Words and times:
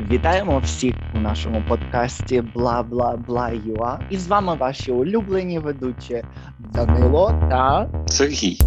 Вітаємо 0.00 0.58
всіх 0.58 0.94
у 1.14 1.18
нашому 1.18 1.62
подкасті 1.68 2.40
Бла 2.40 2.82
Бла 2.82 3.16
Бла 3.26 3.50
Юа. 3.50 4.00
І 4.10 4.18
з 4.18 4.26
вами 4.26 4.54
ваші 4.54 4.92
улюблені 4.92 5.58
ведучі 5.58 6.22
Данило 6.58 7.28
та 7.50 7.88
Сергій. 8.06 8.58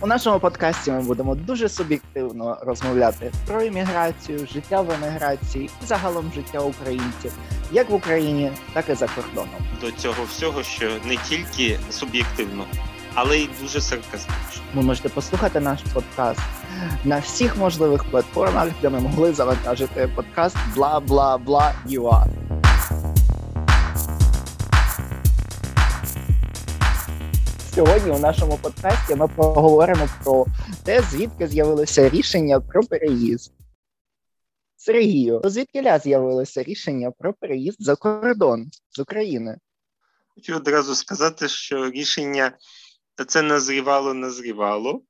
У 0.00 0.06
нашому 0.06 0.38
подкасті 0.38 0.90
ми 0.90 1.02
будемо 1.02 1.34
дуже 1.34 1.68
суб'єктивно 1.68 2.58
розмовляти 2.62 3.32
про 3.46 3.62
імміграцію, 3.62 4.46
життя 4.46 4.80
в 4.80 4.90
еміграції 4.90 5.70
і 5.82 5.86
загалом 5.86 6.32
життя 6.34 6.58
українців, 6.58 7.32
як 7.72 7.90
в 7.90 7.94
Україні, 7.94 8.50
так 8.72 8.88
і 8.88 8.94
за 8.94 9.06
кордоном. 9.06 9.60
До 9.80 9.90
цього 9.90 10.24
всього, 10.24 10.62
що 10.62 10.90
не 11.04 11.16
тільки 11.16 11.78
суб'єктивно, 11.90 12.64
але 13.14 13.38
й 13.38 13.48
дуже 13.60 13.80
саркастично. 13.80 14.62
Ви 14.74 14.82
можете 14.82 15.08
послухати 15.08 15.60
наш 15.60 15.80
подкаст 15.94 16.40
на 17.04 17.18
всіх 17.18 17.56
можливих 17.56 18.04
платформах, 18.04 18.68
де 18.82 18.88
ми 18.88 19.00
могли 19.00 19.32
завантажити 19.32 20.08
подкаст 20.16 20.56
бла 20.74 21.00
бла 21.00 21.38
бла 21.38 21.74
юа. 21.88 22.26
Сьогодні 27.74 28.10
у 28.10 28.18
нашому 28.18 28.58
подкасті 28.62 29.14
ми 29.14 29.28
поговоримо 29.28 30.08
про 30.24 30.46
те, 30.84 31.02
звідки 31.02 31.46
з'явилося 31.46 32.08
рішення 32.08 32.60
про 32.60 32.82
переїзд. 32.82 33.52
Сергію, 34.76 35.40
звідки 35.44 35.82
ля 35.82 35.98
з'явилося 35.98 36.62
рішення 36.62 37.10
про 37.10 37.32
переїзд 37.32 37.76
за 37.82 37.96
кордон 37.96 38.70
з 38.90 38.98
України? 38.98 39.58
Хочу 40.34 40.56
одразу 40.56 40.94
сказати, 40.94 41.48
що 41.48 41.90
рішення 41.90 42.52
це 43.26 43.42
назрівало, 43.42 44.14
назрівало, 44.14 45.02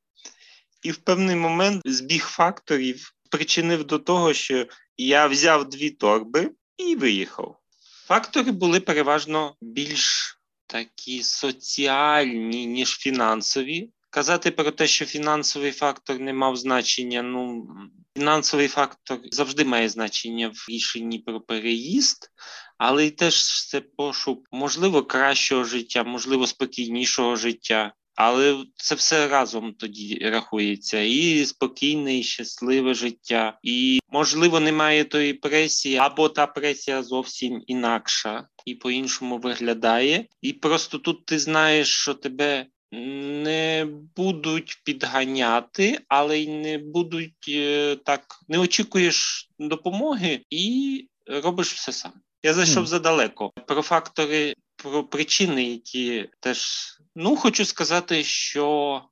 і 0.83 0.91
в 0.91 0.97
певний 0.97 1.37
момент 1.37 1.83
збіг 1.85 2.25
факторів 2.25 3.15
причинив 3.31 3.85
до 3.85 3.99
того, 3.99 4.35
що 4.35 4.67
я 4.97 5.27
взяв 5.27 5.69
дві 5.69 5.91
торби 5.91 6.51
і 6.77 6.97
виїхав. 6.97 7.59
Фактори 8.07 8.53
були 8.53 8.81
переважно 8.81 9.57
більш 9.61 10.37
такі 10.67 11.23
соціальні, 11.23 12.67
ніж 12.67 12.97
фінансові. 12.99 13.91
Казати 14.11 14.51
про 14.51 14.71
те, 14.71 14.87
що 14.87 15.05
фінансовий 15.05 15.73
фактор 15.73 16.19
не 16.19 16.33
мав 16.33 16.57
значення. 16.57 17.23
Ну, 17.23 17.69
фінансовий 18.17 18.69
фактор 18.69 19.19
завжди 19.31 19.65
має 19.65 19.89
значення 19.89 20.49
в 20.49 20.67
рішенні 20.69 21.19
про 21.19 21.41
переїзд, 21.41 22.31
але 22.79 23.07
й 23.07 23.11
теж 23.11 23.67
це 23.69 23.81
пошук 23.81 24.47
можливо 24.51 25.03
кращого 25.05 25.65
життя, 25.65 26.05
можливо, 26.05 26.47
спокійнішого 26.47 27.37
життя. 27.37 27.93
Але 28.15 28.65
це 28.77 28.95
все 28.95 29.29
разом 29.29 29.75
тоді 29.79 30.19
рахується, 30.23 31.01
і 31.01 31.45
спокійне, 31.47 32.19
і 32.19 32.23
щасливе 32.23 32.95
життя, 32.95 33.59
і 33.63 34.01
можливо 34.11 34.61
немає 34.61 35.05
тої 35.05 35.35
пресії, 35.35 35.97
або 35.97 36.29
та 36.29 36.47
пресія 36.47 37.03
зовсім 37.03 37.63
інакша 37.67 38.47
і 38.65 38.75
по-іншому 38.75 39.39
виглядає. 39.39 40.27
І 40.43 40.53
просто 40.53 40.99
тут 40.99 41.27
ти 41.27 41.39
знаєш, 41.39 41.89
що 41.89 42.15
тебе 42.15 42.67
не 42.93 43.89
будуть 44.17 44.81
підганяти, 44.85 45.99
але 46.09 46.39
й 46.39 46.49
не 46.49 46.79
будуть 46.79 47.49
е, 47.49 47.97
так, 48.05 48.25
не 48.49 48.59
очікуєш 48.59 49.49
допомоги 49.59 50.41
і 50.51 51.09
робиш 51.27 51.73
все 51.73 51.93
сам. 51.93 52.13
Я 52.43 52.55
зайшов 52.55 52.85
mm. 52.85 52.87
задалеко 52.87 53.53
про 53.67 53.83
фактори, 53.83 54.55
про 54.83 55.05
причини, 55.05 55.65
які 55.65 56.31
теж 56.41 56.89
ну 57.15 57.37
хочу 57.37 57.65
сказати, 57.65 58.23
що 58.23 59.03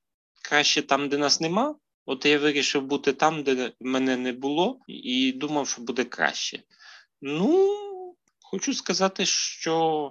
краще 0.43 0.83
там, 0.83 1.09
де 1.09 1.19
нас 1.19 1.41
нема. 1.41 1.75
От 2.07 2.27
я 2.27 2.39
вирішив 2.39 2.83
бути 2.83 3.13
там, 3.13 3.43
де 3.43 3.73
мене 3.81 4.17
не 4.17 4.33
було, 4.33 4.79
і 4.87 5.33
думав, 5.33 5.69
що 5.69 5.83
буде 5.83 6.05
краще. 6.05 6.63
Ну, 7.23 7.77
хочу 8.51 8.75
сказати, 8.75 9.27
що 9.27 10.07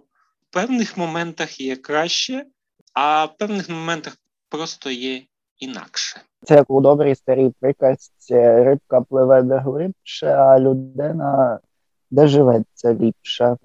в 0.50 0.54
певних 0.54 0.98
моментах 0.98 1.62
є 1.62 1.76
краще, 1.76 2.46
а 2.94 3.26
в 3.26 3.38
певних 3.38 3.70
моментах 3.70 4.18
просто 4.50 4.92
є 4.92 5.22
інакше. 5.58 6.22
Це 6.44 6.56
як 6.56 6.70
у 6.70 6.82
добрій 6.82 7.16
старій 7.16 7.52
приказці 7.60 8.36
рибка 8.36 9.02
пливе 9.02 9.42
де 9.42 9.58
глибше, 9.58 10.28
а 10.28 10.60
людина 10.60 11.60
де 12.12 12.28
живеться 12.28 12.94
ліпше. 12.94 13.58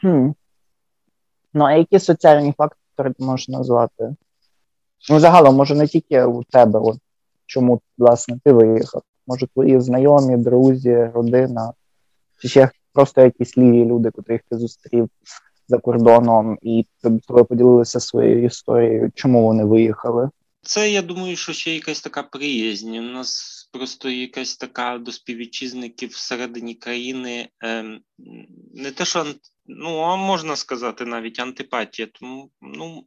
Хм. 0.00 0.30
Ну, 1.54 1.64
а 1.64 1.72
які 1.72 1.98
соціальні 1.98 2.54
фактори 2.58 3.12
ти 3.18 3.24
можеш 3.24 3.48
назвати? 3.48 4.14
Ну, 5.10 5.20
загалом, 5.20 5.56
може, 5.56 5.74
не 5.74 5.86
тільки 5.86 6.24
у 6.24 6.44
тебе, 6.44 6.80
от 6.80 6.98
чому, 7.46 7.80
власне, 7.98 8.38
ти 8.44 8.52
виїхав. 8.52 9.02
Може, 9.26 9.46
твої 9.46 9.80
знайомі, 9.80 10.36
друзі, 10.36 11.10
родина, 11.14 11.72
чи 12.42 12.48
ще 12.48 12.70
просто 12.92 13.20
якісь 13.20 13.58
ліві 13.58 13.84
люди, 13.84 14.10
котрих 14.10 14.40
ти 14.50 14.58
зустрів 14.58 15.08
за 15.68 15.78
кордоном, 15.78 16.58
і 16.62 16.86
тобі 17.02 17.20
поділилися 17.48 18.00
своєю 18.00 18.44
історією, 18.44 19.10
чому 19.14 19.42
вони 19.42 19.64
виїхали? 19.64 20.30
Це 20.62 20.90
я 20.90 21.02
думаю, 21.02 21.36
що 21.36 21.52
ще 21.52 21.74
якась 21.74 22.00
така 22.00 22.22
приязнь. 22.22 22.96
У 22.96 23.02
нас 23.02 23.62
просто 23.72 24.10
якась 24.10 24.56
така 24.56 24.98
до 24.98 25.12
співвітчизників 25.12 26.10
всередині 26.10 26.74
країни 26.74 27.48
е, 27.64 27.84
не 28.74 28.90
те, 28.90 29.04
що 29.04 29.26
ну, 29.66 29.98
а 29.98 30.16
можна 30.16 30.56
сказати 30.56 31.04
навіть 31.04 31.38
антипатія. 31.38 32.08
Тому 32.12 32.50
ну, 32.60 33.06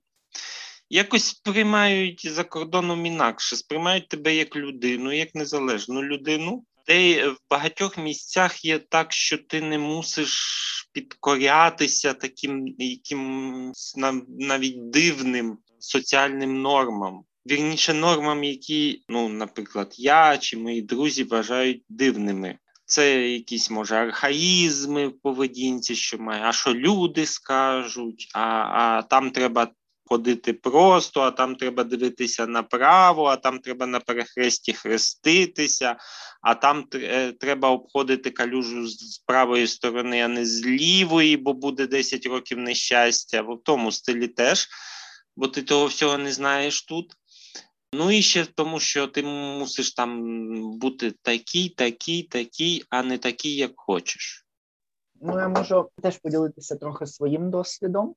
якось 0.89 1.25
сприймають 1.25 2.33
за 2.33 2.43
кордоном 2.43 3.05
інакше, 3.05 3.55
сприймають 3.55 4.09
тебе 4.09 4.35
як 4.35 4.55
людину, 4.55 5.11
як 5.11 5.35
незалежну 5.35 6.03
людину. 6.03 6.65
Де 6.87 7.29
в 7.29 7.37
багатьох 7.49 7.97
місцях 7.97 8.65
є 8.65 8.79
так, 8.79 9.13
що 9.13 9.37
ти 9.37 9.61
не 9.61 9.77
мусиш 9.79 10.89
підкорятися 10.91 12.13
таким 12.13 12.75
яким 12.77 13.71
навіть 14.27 14.89
дивним 14.89 15.57
соціальним 15.79 16.61
нормам 16.61 17.23
вірніше 17.45 17.93
нормам, 17.93 18.43
які, 18.43 19.03
ну, 19.09 19.29
наприклад, 19.29 19.95
я 19.97 20.37
чи 20.37 20.57
мої 20.57 20.81
друзі 20.81 21.23
вважають 21.23 21.83
дивними. 21.89 22.57
Це 22.85 23.29
якісь 23.29 23.69
може 23.69 23.95
архаїзми 23.95 25.07
в 25.07 25.21
поведінці, 25.21 25.95
що 25.95 26.17
має, 26.17 26.43
а 26.43 26.51
що 26.51 26.73
люди 26.73 27.25
скажуть, 27.25 28.31
а 28.33 28.39
а 28.39 29.01
там 29.01 29.31
треба 29.31 29.71
ходити 30.05 30.53
просто, 30.53 31.21
а 31.21 31.31
там 31.31 31.55
треба 31.55 31.83
дивитися 31.83 32.47
направо, 32.47 33.25
а 33.25 33.35
там 33.35 33.59
треба 33.59 33.85
на 33.85 33.99
перехресті 33.99 34.73
хреститися, 34.73 35.95
а 36.41 36.55
там 36.55 36.85
е, 36.93 37.31
треба 37.31 37.69
обходити 37.69 38.29
калюжу 38.29 38.87
з 38.87 39.17
правої 39.17 39.67
сторони, 39.67 40.21
а 40.21 40.27
не 40.27 40.45
з 40.45 40.65
лівої, 40.65 41.37
бо 41.37 41.53
буде 41.53 41.87
10 41.87 42.25
років 42.25 42.57
нещастя. 42.57 43.41
В 43.41 43.59
тому 43.63 43.91
стилі 43.91 44.27
теж, 44.27 44.67
бо 45.35 45.47
ти 45.47 45.61
того 45.61 45.85
всього 45.85 46.17
не 46.17 46.31
знаєш 46.31 46.81
тут. 46.81 47.13
Ну 47.97 48.11
і 48.11 48.21
ще 48.21 48.45
тому, 48.45 48.79
що 48.79 49.07
ти 49.07 49.23
мусиш 49.23 49.93
там 49.93 50.21
бути 50.79 51.11
такий, 51.11 51.69
такий, 51.69 52.23
такий, 52.23 52.83
а 52.89 53.03
не 53.03 53.17
такий, 53.17 53.55
як 53.55 53.71
хочеш. 53.75 54.45
Ну, 55.21 55.39
я 55.39 55.47
можу 55.47 55.89
теж 56.01 56.17
поділитися 56.17 56.75
трохи 56.75 57.05
своїм 57.05 57.49
досвідом. 57.49 58.15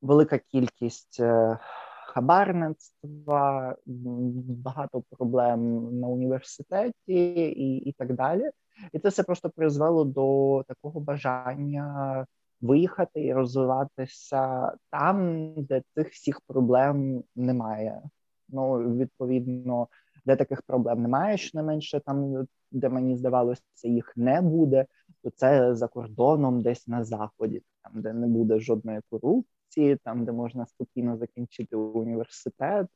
велика 0.03 0.39
кількість 0.39 1.21
е, 1.21 1.59
хабарництва, 2.07 3.77
багато 3.87 5.03
проблем 5.11 5.61
на 6.01 6.09
університеті 6.09 6.95
і, 7.07 7.77
і 7.77 7.93
так 7.93 8.15
далі. 8.15 8.51
І 8.93 8.99
це 8.99 9.09
все 9.09 9.23
просто 9.23 9.51
призвело 9.51 10.05
до 10.05 10.65
такого 10.69 11.01
бажання 11.01 12.27
виїхати 12.61 13.25
і 13.25 13.33
розвиватися 13.33 14.73
там, 14.91 15.53
де 15.57 15.83
цих 15.95 16.11
всіх 16.11 16.41
проблем 16.41 17.25
немає. 17.37 18.03
Ну, 18.49 18.79
відповідно, 18.97 19.89
де 20.27 20.37
таких 20.37 20.63
проблем 20.63 21.03
немає, 21.03 21.37
що 21.37 21.59
не 21.59 21.63
менше 21.63 22.01
там, 22.01 22.47
де 22.71 22.89
мені 22.89 23.17
здавалося, 23.17 23.63
їх 23.83 24.13
не 24.17 24.41
буде, 24.41 24.87
то 25.23 25.31
це 25.31 25.75
за 25.75 25.89
кордоном, 25.89 26.63
десь 26.63 26.89
на 26.89 27.05
заході, 27.05 27.63
там 27.83 28.03
де 28.03 28.13
не 28.13 28.27
буде 28.27 28.61
жодної 28.61 29.01
корупції, 29.11 29.97
там 29.97 30.25
де 30.25 30.33
можна 30.33 30.67
спокійно 30.67 31.17
закінчити 31.17 31.77
університет, 31.77 32.87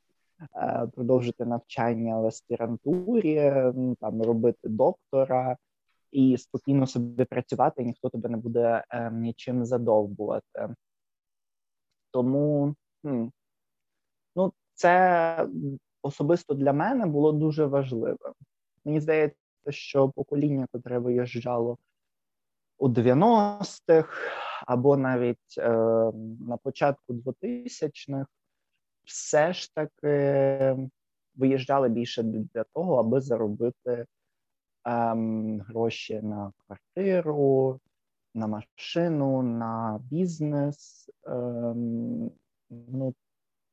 е, 0.55 0.87
продовжити 0.95 1.45
навчання 1.45 2.19
в 2.19 2.25
аспірантурі, 2.25 3.53
там 3.99 4.21
робити 4.21 4.69
доктора 4.69 5.57
і 6.15 6.37
спокійно 6.37 6.87
собі 6.87 7.25
працювати, 7.25 7.81
і 7.81 7.85
ніхто 7.85 8.09
тебе 8.09 8.29
не 8.29 8.37
буде 8.37 8.83
е, 8.89 9.11
нічим 9.11 9.65
задовбувати. 9.65 10.75
Тому 12.11 12.75
хм, 13.01 13.27
ну, 14.35 14.53
це 14.73 15.47
особисто 16.01 16.53
для 16.53 16.73
мене 16.73 17.05
було 17.05 17.31
дуже 17.31 17.65
важливим. 17.65 18.33
Мені 18.85 18.99
здається, 18.99 19.37
що 19.69 20.09
покоління, 20.09 20.67
котре 20.71 20.99
виїжджало 20.99 21.77
у 22.77 22.89
90-х 22.89 24.09
або 24.67 24.97
навіть 24.97 25.57
е, 25.57 25.69
на 26.39 26.57
початку 26.63 27.13
2000-х, 27.13 28.25
все 29.03 29.53
ж 29.53 29.73
таки 29.75 30.77
виїжджали 31.35 31.89
більше 31.89 32.23
для 32.23 32.63
того, 32.63 32.95
аби 32.95 33.21
заробити 33.21 34.05
ем, 34.85 35.59
гроші 35.59 36.21
на 36.21 36.51
квартиру, 36.57 37.79
на 38.33 38.47
машину, 38.47 39.41
на 39.41 39.99
бізнес. 40.03 41.09
Ем, 41.27 42.31
ну, 42.69 43.13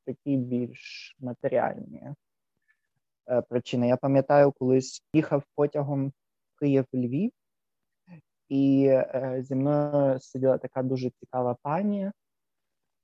такі 0.04 0.36
більш 0.36 1.16
матеріальні 1.20 2.02
е, 3.28 3.42
причини. 3.42 3.88
Я 3.88 3.96
пам'ятаю, 3.96 4.52
колись 4.52 5.02
їхав 5.14 5.42
потягом 5.54 6.12
Київ-Львів, 6.60 7.30
і 8.48 8.86
е, 8.86 9.38
зі 9.42 9.54
мною 9.54 10.20
сиділа 10.20 10.58
така 10.58 10.82
дуже 10.82 11.10
цікава 11.10 11.56
пані. 11.62 12.10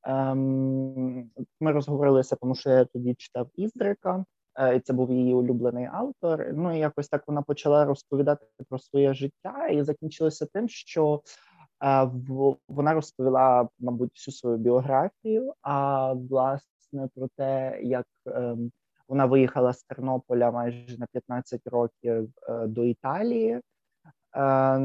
Ем, 0.03 1.31
ми 1.61 1.73
розговорилися, 1.73 2.37
тому 2.37 2.55
що 2.55 2.71
я 2.71 2.85
тоді 2.85 3.15
читав 3.15 3.51
Іздрика, 3.55 4.25
і 4.77 4.81
це 4.81 4.93
був 4.93 5.13
її 5.13 5.35
улюблений 5.35 5.89
автор. 5.93 6.47
Ну 6.53 6.77
і 6.77 6.79
якось 6.79 7.09
так 7.09 7.23
вона 7.27 7.43
почала 7.43 7.85
розповідати 7.85 8.47
про 8.69 8.79
своє 8.79 9.15
життя, 9.15 9.67
і 9.67 9.83
закінчилося 9.83 10.47
тим, 10.47 10.69
що 10.69 11.23
вона 12.69 12.95
розповіла, 12.95 13.69
мабуть, 13.79 14.11
всю 14.15 14.35
свою 14.35 14.57
біографію. 14.57 15.55
А 15.63 16.13
власне 16.13 17.09
про 17.15 17.29
те, 17.37 17.81
як 17.83 18.07
ем, 18.27 18.73
вона 19.09 19.27
виїхала 19.27 19.73
з 19.73 19.83
Тернополя 19.83 20.51
майже 20.51 20.99
на 20.99 21.07
15 21.13 21.67
років 21.67 22.29
е, 22.49 22.67
до 22.67 22.85
Італії, 22.85 23.51
е, 23.51 23.61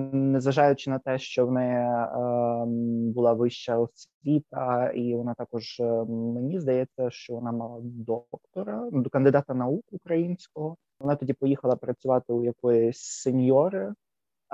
незважаючи 0.04 0.90
на 0.90 1.00
те, 1.00 1.20
що 1.20 1.46
в 1.48 1.52
неї 1.52 1.76
е, 1.76 2.66
була 3.14 3.34
вища 3.34 3.78
освіта, 3.78 4.92
і 4.96 5.16
вона 5.16 5.34
також 5.34 5.80
е, 5.80 6.06
мені 6.10 6.60
здається, 6.60 7.10
що 7.10 7.34
вона 7.34 7.52
мала 7.52 7.80
доктора, 7.84 8.90
до 8.92 9.10
кандидата 9.10 9.54
наук 9.54 9.86
українського. 9.92 10.78
Вона 11.00 11.16
тоді 11.16 11.34
поїхала 11.34 11.76
працювати 11.76 12.34
у 12.34 12.44
якоїсь 12.44 13.02
сеньори. 13.02 13.94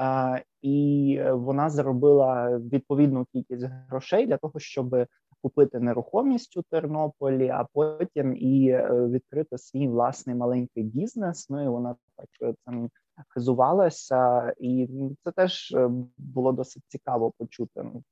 Uh, 0.02 0.42
і 0.62 1.20
вона 1.32 1.70
заробила 1.70 2.58
відповідну 2.58 3.26
кількість 3.34 3.66
грошей 3.90 4.28
для 4.28 4.38
того, 4.38 4.60
щоб 4.60 5.08
купити 5.42 5.80
нерухомість 5.80 6.58
у 6.58 6.62
Тернополі, 6.62 7.50
а 7.50 7.66
потім 7.74 8.36
і 8.36 8.70
е, 8.70 9.08
відкрити 9.12 9.58
свій 9.58 9.88
власний 9.88 10.36
маленький 10.36 10.84
бізнес. 10.84 11.50
Ну 11.50 11.66
і 11.66 11.68
вона 11.68 11.96
так 12.16 12.56
цим 12.66 12.90
хизувалася, 13.28 14.54
і 14.60 14.88
це 15.24 15.32
теж 15.32 15.72
е, 15.72 15.90
було 16.18 16.52
досить 16.52 16.84
цікаво 16.88 17.32
почути. 17.38 17.84
Ну, 17.84 18.04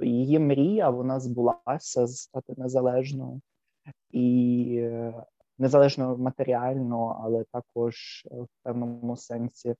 її 0.00 0.38
мрія 0.38 0.90
вона 0.90 1.20
збулася 1.20 2.06
стати 2.06 2.54
незалежною 2.56 3.40
і 4.10 4.76
е, 4.82 5.24
незалежно 5.58 6.16
матеріально, 6.16 7.20
але 7.24 7.44
також 7.52 8.26
в 8.30 8.46
певному 8.62 9.16
сенсі 9.16 9.74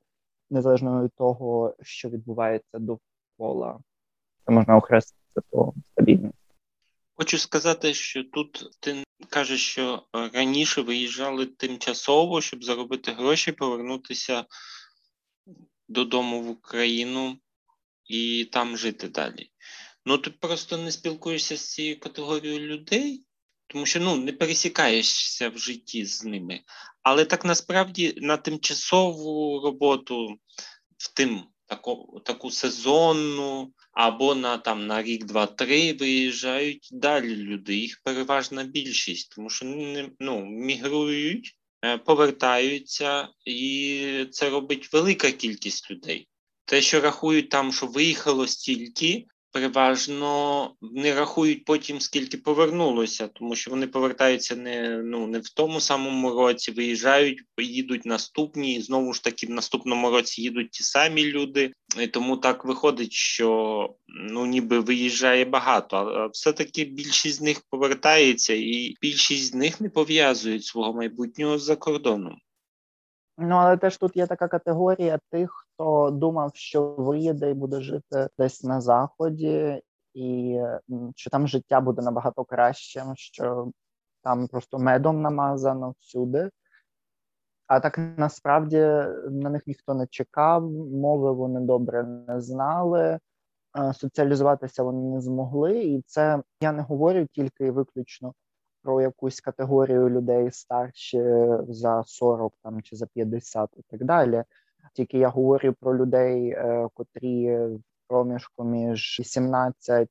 незалежно 0.50 1.04
від 1.04 1.14
того, 1.14 1.74
що 1.80 2.08
відбувається 2.08 2.78
довкола. 2.78 3.78
Це 4.46 4.52
можна 4.52 4.76
окреслити 4.76 5.40
по 5.50 5.74
стабільність. 5.92 6.39
Хочу 7.20 7.38
сказати, 7.38 7.94
що 7.94 8.24
тут 8.24 8.70
ти 8.80 9.04
кажеш, 9.28 9.66
що 9.66 10.06
раніше 10.12 10.80
виїжджали 10.80 11.46
тимчасово, 11.46 12.40
щоб 12.40 12.64
заробити 12.64 13.12
гроші, 13.12 13.52
повернутися 13.52 14.44
додому 15.88 16.42
в 16.42 16.50
Україну 16.50 17.38
і 18.04 18.44
там 18.52 18.76
жити 18.76 19.08
далі. 19.08 19.50
Ну, 20.06 20.18
ти 20.18 20.30
просто 20.30 20.78
не 20.78 20.92
спілкуєшся 20.92 21.56
з 21.56 21.72
цією 21.72 22.00
категорією 22.00 22.60
людей, 22.60 23.24
тому 23.66 23.86
що 23.86 24.00
ну, 24.00 24.16
не 24.16 24.32
пересікаєшся 24.32 25.48
в 25.48 25.58
житті 25.58 26.04
з 26.04 26.24
ними. 26.24 26.60
Але 27.02 27.24
так 27.24 27.44
насправді 27.44 28.14
на 28.16 28.36
тимчасову 28.36 29.60
роботу 29.64 30.36
в 30.96 31.14
тим 31.14 31.44
таку, 31.66 32.20
таку 32.24 32.50
сезонну 32.50 33.72
або 34.00 34.34
на 34.34 34.58
там 34.58 34.86
на 34.86 35.02
рік, 35.02 35.24
два-три 35.24 35.92
виїжджають 35.92 36.88
далі 36.92 37.36
люди. 37.36 37.76
Їх 37.76 38.00
переважна 38.04 38.64
більшість, 38.64 39.34
тому 39.36 39.50
що 39.50 39.66
не 39.66 40.08
ну, 40.20 40.44
мігрують, 40.44 41.56
е, 41.84 41.98
повертаються, 41.98 43.28
і 43.44 44.26
це 44.30 44.50
робить 44.50 44.92
велика 44.92 45.30
кількість 45.30 45.90
людей. 45.90 46.28
Те, 46.64 46.80
що 46.80 47.00
рахують 47.00 47.48
там, 47.48 47.72
що 47.72 47.86
виїхало 47.86 48.46
стільки, 48.46 49.26
переважно 49.52 50.70
не 50.80 51.14
рахують 51.14 51.64
потім, 51.64 52.00
скільки 52.00 52.36
повернулося, 52.36 53.28
тому 53.28 53.54
що 53.54 53.70
вони 53.70 53.86
повертаються 53.86 54.56
не 54.56 55.02
ну 55.04 55.26
не 55.26 55.38
в 55.38 55.48
тому 55.48 55.80
самому 55.80 56.30
році, 56.30 56.72
виїжджають, 56.72 57.42
їдуть 57.58 58.06
наступні, 58.06 58.74
і 58.74 58.82
знову 58.82 59.12
ж 59.12 59.24
таки 59.24 59.46
в 59.46 59.50
наступному 59.50 60.10
році 60.10 60.42
їдуть 60.42 60.70
ті 60.70 60.82
самі 60.82 61.24
люди. 61.24 61.72
І 62.00 62.06
Тому 62.06 62.36
так 62.36 62.64
виходить, 62.64 63.12
що 63.12 63.88
ну 64.08 64.46
ніби 64.46 64.80
виїжджає 64.80 65.44
багато, 65.44 65.96
а 65.96 66.26
все-таки 66.26 66.84
більшість 66.84 67.38
з 67.38 67.40
них 67.40 67.62
повертається, 67.70 68.54
і 68.54 68.94
більшість 69.00 69.44
з 69.44 69.54
них 69.54 69.80
не 69.80 69.88
пов'язують 69.88 70.64
свого 70.64 70.94
майбутнього 70.94 71.58
за 71.58 71.76
кордоном. 71.76 72.38
Ну, 73.38 73.54
але 73.54 73.76
теж 73.76 73.96
тут 73.96 74.16
є 74.16 74.26
така 74.26 74.48
категорія 74.48 75.18
тих, 75.30 75.59
хто 75.80 76.10
думав, 76.10 76.50
що 76.54 76.94
виїде 76.98 77.50
і 77.50 77.54
буде 77.54 77.80
жити 77.80 78.28
десь 78.38 78.64
на 78.64 78.80
заході, 78.80 79.82
і 80.14 80.58
що 81.16 81.30
там 81.30 81.48
життя 81.48 81.80
буде 81.80 82.02
набагато 82.02 82.44
кращим, 82.44 83.12
що 83.16 83.70
там 84.22 84.48
просто 84.48 84.78
медом 84.78 85.22
намазано 85.22 85.94
всюди. 85.98 86.50
А 87.66 87.80
так 87.80 87.98
насправді 88.16 88.78
на 89.30 89.50
них 89.50 89.66
ніхто 89.66 89.94
не 89.94 90.06
чекав, 90.06 90.70
мови 90.92 91.32
вони 91.32 91.60
добре 91.60 92.02
не 92.02 92.40
знали, 92.40 93.18
соціалізуватися 93.94 94.82
вони 94.82 95.14
не 95.14 95.20
змогли, 95.20 95.84
і 95.84 96.02
це 96.06 96.42
я 96.60 96.72
не 96.72 96.82
говорю 96.82 97.26
тільки 97.32 97.66
і 97.66 97.70
виключно 97.70 98.34
про 98.82 99.00
якусь 99.00 99.40
категорію 99.40 100.10
людей 100.10 100.50
старші 100.52 101.46
за 101.68 102.02
40 102.06 102.52
там 102.62 102.82
чи 102.82 102.96
за 102.96 103.06
50 103.06 103.70
і 103.76 103.82
так 103.90 104.04
далі. 104.04 104.44
Тільки 104.92 105.18
я 105.18 105.28
говорю 105.28 105.74
про 105.80 105.96
людей, 105.96 106.50
е, 106.50 106.88
котрі 106.94 107.56
в 107.66 107.80
проміжку 108.08 108.64
між 108.64 109.16
18 109.20 110.08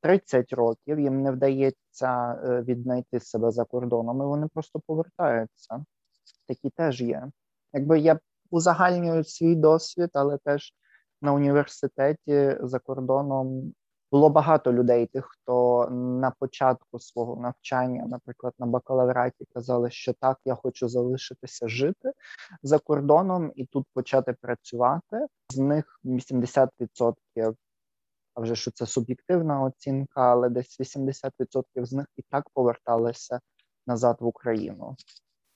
30 0.00 0.52
років 0.52 1.00
їм 1.00 1.22
не 1.22 1.32
вдається 1.32 2.34
віднайти 2.66 3.20
себе 3.20 3.50
за 3.50 3.64
кордоном, 3.64 4.16
і 4.22 4.24
вони 4.24 4.48
просто 4.54 4.80
повертаються. 4.86 5.84
Такі 6.48 6.70
теж 6.70 7.00
є. 7.00 7.26
Якби 7.72 7.98
я 7.98 8.18
узагальнюю 8.50 9.24
свій 9.24 9.54
досвід, 9.56 10.10
але 10.12 10.38
теж 10.38 10.74
на 11.22 11.32
університеті 11.32 12.56
за 12.60 12.78
кордоном 12.78 13.74
було 14.12 14.30
багато 14.30 14.72
людей, 14.72 15.06
тих, 15.06 15.26
хто 15.30 15.88
на 15.90 16.30
початку 16.30 17.00
свого 17.00 17.42
навчання, 17.42 18.06
наприклад, 18.08 18.54
на 18.58 18.66
бакалавраті, 18.66 19.44
казали, 19.54 19.90
що 19.90 20.12
так, 20.12 20.38
я 20.44 20.54
хочу 20.54 20.88
залишитися 20.88 21.68
жити 21.68 22.12
за 22.62 22.78
кордоном 22.78 23.52
і 23.54 23.66
тут 23.66 23.86
почати 23.94 24.32
працювати. 24.40 25.26
З 25.48 25.58
них 25.58 26.00
80%, 26.04 27.54
а 28.34 28.40
вже 28.40 28.56
що 28.56 28.70
це 28.70 28.86
суб'єктивна 28.86 29.62
оцінка, 29.62 30.20
але 30.20 30.48
десь 30.48 30.80
80% 30.80 31.62
з 31.76 31.92
них 31.92 32.06
і 32.16 32.22
так 32.30 32.50
поверталися 32.50 33.40
назад 33.86 34.16
в 34.20 34.26
Україну. 34.26 34.96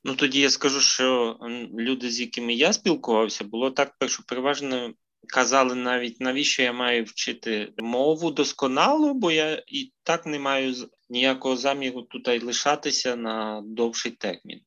Ну 0.04 0.14
тоді 0.14 0.40
я 0.40 0.50
скажу, 0.50 0.80
що 0.80 1.37
люди, 1.75 2.11
з 2.11 2.20
якими 2.20 2.54
я 2.54 2.73
спілкувався, 2.73 3.44
було 3.44 3.70
так, 3.70 3.94
що 4.06 4.23
переважно 4.26 4.94
казали 5.28 5.74
навіть 5.74 6.20
навіщо 6.20 6.62
я 6.62 6.72
маю 6.72 7.04
вчити 7.04 7.72
мову 7.78 8.30
досконало, 8.30 9.14
бо 9.14 9.30
я 9.30 9.62
і 9.66 9.92
так 10.02 10.26
не 10.26 10.38
маю 10.38 10.74
ніякого 11.08 11.56
заміру 11.56 12.02
тут 12.02 12.42
лишатися 12.42 13.16
на 13.16 13.62
довший 13.64 14.12
термін. 14.12 14.60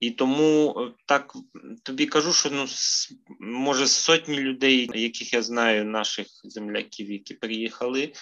І 0.00 0.10
тому 0.10 0.74
е, 0.78 0.92
так 1.06 1.36
тобі 1.82 2.06
кажу, 2.06 2.32
що 2.32 2.50
ну 2.50 2.66
може 3.40 3.86
сотні 3.86 4.38
людей, 4.38 4.90
яких 4.94 5.32
я 5.32 5.42
знаю, 5.42 5.84
наших 5.84 6.26
земляків, 6.44 7.10
які 7.10 7.34
приїхали 7.34 8.12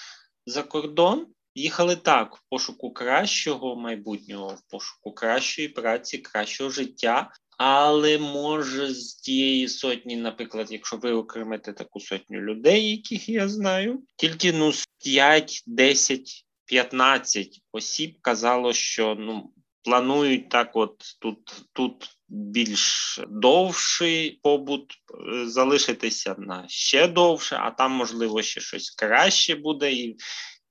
за 0.46 0.62
кордон, 0.62 1.26
їхали 1.54 1.96
так 1.96 2.36
в 2.36 2.40
пошуку 2.50 2.92
кращого 2.92 3.76
майбутнього, 3.76 4.48
в 4.48 4.70
пошуку 4.70 5.12
кращої 5.12 5.68
праці, 5.68 6.18
кращого 6.18 6.70
життя. 6.70 7.30
Але 7.58 8.18
може 8.18 8.94
з 8.94 9.14
тієї 9.14 9.68
сотні, 9.68 10.16
наприклад, 10.16 10.72
якщо 10.72 10.96
ви 10.96 11.12
окремите 11.12 11.72
таку 11.72 12.00
сотню 12.00 12.40
людей, 12.40 12.90
яких 12.90 13.28
я 13.28 13.48
знаю, 13.48 14.02
тільки 14.16 14.52
ну 14.52 14.72
5, 15.04 15.62
10, 15.66 16.44
15 16.66 17.60
осіб 17.72 18.16
казало, 18.20 18.72
що 18.72 19.16
ну 19.18 19.50
планують 19.84 20.48
так, 20.48 20.70
от 20.74 21.02
тут 21.20 21.54
тут 21.72 22.10
більш 22.28 23.20
довший 23.28 24.40
побут, 24.42 24.92
е, 24.92 25.46
залишитися 25.46 26.34
на 26.38 26.64
ще 26.68 27.08
довше, 27.08 27.56
а 27.60 27.70
там 27.70 27.92
можливо 27.92 28.42
ще 28.42 28.60
щось 28.60 28.90
краще 28.90 29.54
буде, 29.54 29.92
і 29.92 30.16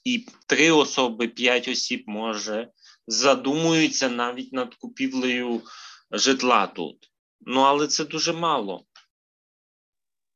і 0.03 0.25
три 0.47 0.71
особи, 0.71 1.27
п'ять 1.27 1.67
осіб 1.67 2.03
може 2.07 2.67
задумуються 3.07 4.09
навіть 4.09 4.53
над 4.53 4.75
купівлею 4.75 5.61
житла 6.13 6.67
тут. 6.67 7.11
Ну 7.41 7.61
але 7.61 7.87
це 7.87 8.05
дуже 8.05 8.33
мало. 8.33 8.83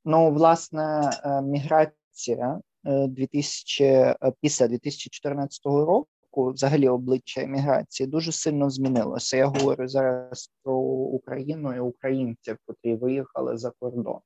Ну, 0.05 0.31
власне, 0.31 1.11
е, 1.23 1.41
міграція 1.41 2.61
2000, 2.83 3.83
е, 3.83 4.15
після 4.41 4.67
2014 4.67 5.85
року. 5.85 6.07
Взагалі 6.35 6.89
обличчя 6.89 7.41
еміграції 7.41 8.07
дуже 8.07 8.31
сильно 8.31 8.69
змінилося. 8.69 9.37
Я 9.37 9.45
говорю 9.45 9.87
зараз 9.87 10.51
про 10.63 10.73
Україну 10.73 11.75
і 11.75 11.79
українців, 11.79 12.57
які 12.67 12.95
виїхали 12.95 13.57
за 13.57 13.71
кордон. 13.79 14.19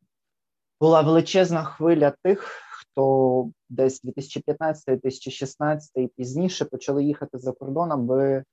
Була 0.82 1.02
величезна 1.02 1.64
хвиля 1.64 2.14
тих, 2.24 2.62
хто 2.72 3.50
десь 3.70 4.06
2015-2016 4.06 5.80
і 5.96 6.08
пізніше 6.08 6.66
почали 6.66 7.04
їхати 7.04 7.38
за 7.38 7.52
кордон, 7.52 7.92
аби 7.92 8.44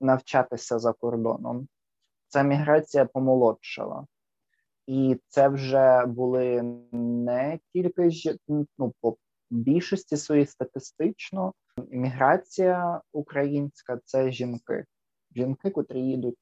навчатися 0.00 0.78
за 0.78 0.92
кордоном. 0.92 1.68
Ця 2.32 2.42
міграція 2.42 3.04
помолодшала. 3.04 4.06
І 4.86 5.20
це 5.28 5.48
вже 5.48 6.06
були 6.06 6.62
не 6.92 7.58
тільки 7.72 8.10
ну, 8.78 8.94
по 9.00 9.16
більшості 9.50 10.16
своїй 10.16 10.46
статистично. 10.46 11.52
Міграція 11.90 13.00
українська 13.12 14.00
це 14.04 14.30
жінки. 14.30 14.84
Жінки, 15.36 15.70
котрі 15.70 16.00
їдуть 16.00 16.38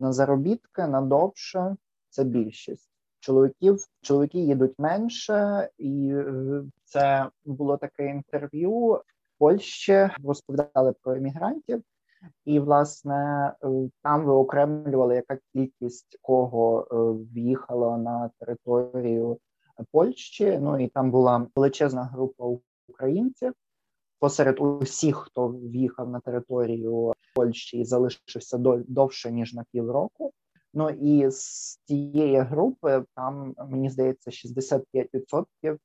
на 0.00 0.12
заробітки 0.12 0.86
на 0.86 1.00
довше, 1.00 1.76
це 2.08 2.24
більшість 2.24 2.90
чоловіків. 3.20 3.84
Чоловіки 4.02 4.38
їдуть 4.38 4.78
менше, 4.78 5.68
і 5.78 6.12
е, 6.14 6.62
це 6.84 7.28
було 7.44 7.76
таке 7.76 8.06
інтерв'ю 8.06 8.72
в 8.72 9.02
Польщі. 9.38 10.10
Розповідали 10.24 10.94
про 11.02 11.16
іммігрантів, 11.16 11.82
і 12.44 12.60
власне 12.60 13.52
е, 13.64 13.68
там 14.02 14.24
виокремлювали, 14.24 15.14
яка 15.14 15.38
кількість 15.52 16.18
кого 16.22 16.80
е, 16.80 16.96
в'їхала 17.34 17.98
на 17.98 18.30
територію 18.40 19.38
Польщі. 19.92 20.58
Ну 20.62 20.80
і 20.80 20.88
там 20.88 21.10
була 21.10 21.46
величезна 21.56 22.04
група 22.04 22.44
українців. 22.88 23.52
Посеред 24.18 24.60
усіх, 24.60 25.16
хто 25.16 25.48
в'їхав 25.48 26.10
на 26.10 26.20
територію 26.20 27.12
Польщі 27.34 27.78
і 27.78 27.84
залишився 27.84 28.58
довше 28.88 29.32
ніж 29.32 29.54
на 29.54 29.64
півроку. 29.72 30.32
Ну 30.74 30.90
і 30.90 31.30
з 31.30 31.76
тієї 31.76 32.38
групи 32.38 33.04
там 33.14 33.54
мені 33.68 33.90
здається 33.90 34.30
65% 34.30 35.78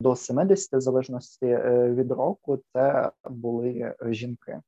до 0.00 0.10
70% 0.10 0.76
в 0.76 0.80
залежності 0.80 1.46
е, 1.46 1.92
від 1.92 2.12
року. 2.12 2.58
Це 2.72 3.10
були 3.24 3.94
жінки. 4.02 4.60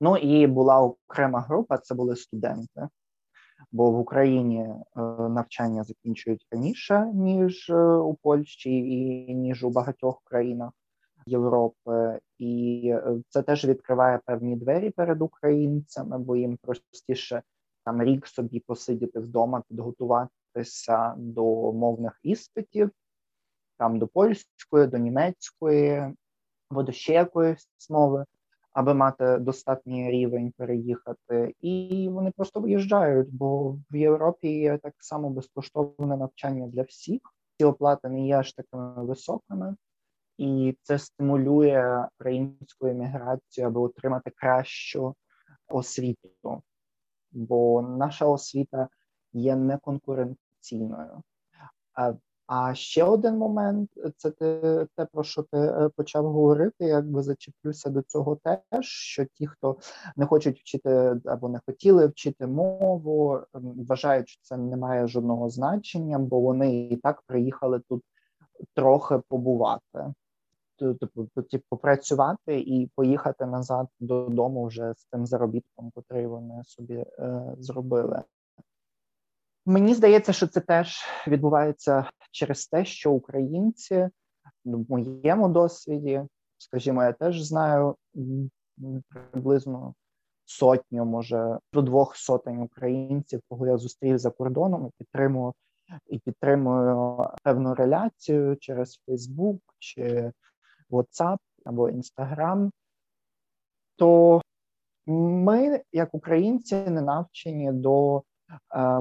Ну 0.00 0.16
і 0.16 0.46
була 0.46 0.80
окрема 0.80 1.40
група. 1.40 1.78
Це 1.78 1.94
були 1.94 2.16
студенти. 2.16 2.88
Бо 3.72 3.90
в 3.90 3.98
Україні 3.98 4.60
е, 4.60 4.76
навчання 5.28 5.84
закінчують 5.84 6.46
раніше 6.50 7.10
ніж 7.14 7.70
е, 7.70 7.82
у 7.84 8.14
Польщі 8.14 8.70
і 8.70 9.34
ніж 9.34 9.64
у 9.64 9.70
багатьох 9.70 10.20
країнах 10.24 10.72
Європи, 11.26 12.20
і 12.38 12.94
це 13.28 13.42
теж 13.42 13.64
відкриває 13.64 14.20
певні 14.26 14.56
двері 14.56 14.90
перед 14.90 15.22
українцями, 15.22 16.18
бо 16.18 16.36
їм 16.36 16.56
простіше 16.56 17.42
там 17.84 18.02
рік 18.02 18.26
собі 18.26 18.60
посидіти 18.60 19.20
вдома, 19.20 19.62
підготуватися 19.68 21.14
до 21.16 21.72
мовних 21.72 22.20
іспитів, 22.22 22.90
там 23.78 23.98
до 23.98 24.06
польської, 24.06 24.86
до 24.86 24.98
німецької, 24.98 26.14
або 26.68 26.82
до 26.82 26.92
ще 26.92 27.12
якоїсь 27.12 27.68
мови, 27.90 28.24
аби 28.78 28.94
мати 28.94 29.38
достатній 29.38 30.10
рівень 30.10 30.52
переїхати. 30.56 31.54
І 31.60 32.08
вони 32.12 32.30
просто 32.30 32.60
виїжджають, 32.60 33.34
бо 33.34 33.70
в 33.90 33.96
Європі 33.96 34.48
є 34.48 34.78
так 34.78 34.94
само 34.98 35.30
безкоштовне 35.30 36.16
навчання 36.16 36.66
для 36.66 36.82
всіх. 36.82 37.20
Ці 37.58 37.64
оплати 37.64 38.08
не 38.08 38.26
є 38.26 38.36
аж 38.38 38.52
такими 38.52 39.04
високими. 39.04 39.76
І 40.36 40.76
це 40.82 40.98
стимулює 40.98 42.06
українську 42.20 42.86
еміграцію, 42.86 43.66
аби 43.66 43.80
отримати 43.80 44.30
кращу 44.30 45.14
освіту 45.68 46.62
бо 47.30 47.82
наша 47.82 48.26
освіта 48.26 48.88
є 49.32 49.56
неконкуренційною. 49.56 51.22
А 51.94 52.14
а 52.48 52.74
ще 52.74 53.04
один 53.04 53.36
момент 53.36 53.90
це 54.16 54.30
те, 54.30 54.86
те, 54.96 55.04
про 55.04 55.22
що 55.22 55.42
ти 55.42 55.58
е, 55.58 55.90
почав 55.96 56.32
говорити. 56.32 56.84
Якби 56.84 57.22
зачеплюся 57.22 57.90
до 57.90 58.02
цього, 58.02 58.36
теж 58.70 58.86
що 58.86 59.24
ті, 59.24 59.46
хто 59.46 59.76
не 60.16 60.26
хочуть 60.26 60.60
вчити 60.60 61.20
або 61.24 61.48
не 61.48 61.60
хотіли 61.66 62.06
вчити 62.06 62.46
мову, 62.46 63.40
вважають, 63.88 64.28
що 64.28 64.42
це 64.42 64.56
не 64.56 64.76
має 64.76 65.06
жодного 65.06 65.50
значення, 65.50 66.18
бо 66.18 66.40
вони 66.40 66.80
і 66.80 66.96
так 66.96 67.22
приїхали 67.26 67.80
тут 67.88 68.02
трохи 68.74 69.20
побувати 69.28 70.14
типу, 70.78 71.28
попрацювати 71.68 72.60
і 72.60 72.90
поїхати 72.94 73.46
назад 73.46 73.88
додому 74.00 74.66
вже 74.66 74.94
з 74.96 75.04
тим 75.04 75.26
заробітком, 75.26 75.92
який 75.96 76.26
вони 76.26 76.62
собі 76.64 76.94
е, 76.94 77.54
зробили. 77.58 78.22
Мені 79.68 79.94
здається, 79.94 80.32
що 80.32 80.46
це 80.46 80.60
теж 80.60 81.04
відбувається 81.26 82.10
через 82.30 82.66
те, 82.66 82.84
що 82.84 83.12
українці 83.12 84.08
в 84.64 84.90
моєму 84.90 85.48
досвіді, 85.48 86.22
скажімо, 86.58 87.02
я 87.02 87.12
теж 87.12 87.42
знаю 87.42 87.96
приблизно 89.08 89.94
сотню, 90.44 91.04
може 91.04 91.58
до 91.72 91.82
двох 91.82 92.16
сотень 92.16 92.62
українців, 92.62 93.40
кого 93.48 93.66
я 93.66 93.76
зустрів 93.76 94.18
за 94.18 94.30
кордоном 94.30 94.86
і 94.86 94.90
підтримую 94.98 95.52
і 96.06 96.18
підтримую 96.18 97.24
певну 97.42 97.74
реляцію 97.74 98.56
через 98.56 99.00
Фейсбук 99.06 99.62
чи 99.78 100.32
WhatsApp 100.90 101.38
або 101.64 101.90
Instagram, 101.90 102.70
то 103.96 104.40
ми, 105.06 105.82
як 105.92 106.14
українці, 106.14 106.76
не 106.76 107.00
навчені 107.00 107.72
до 107.72 108.22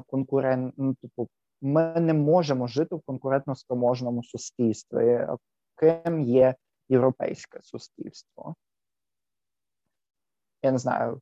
конкурент... 0.07 0.73
ну, 0.77 0.95
типу, 0.95 1.29
ми 1.61 1.93
не 1.99 2.13
можемо 2.13 2.67
жити 2.67 2.95
в 2.95 3.01
конкурентно 3.01 3.55
спроможному 3.55 4.23
суспільстві, 4.23 5.27
ким 5.75 6.21
є 6.21 6.55
європейське 6.89 7.59
суспільство. 7.61 8.55
Я 10.63 10.71
не 10.71 10.77
знаю, 10.77 11.21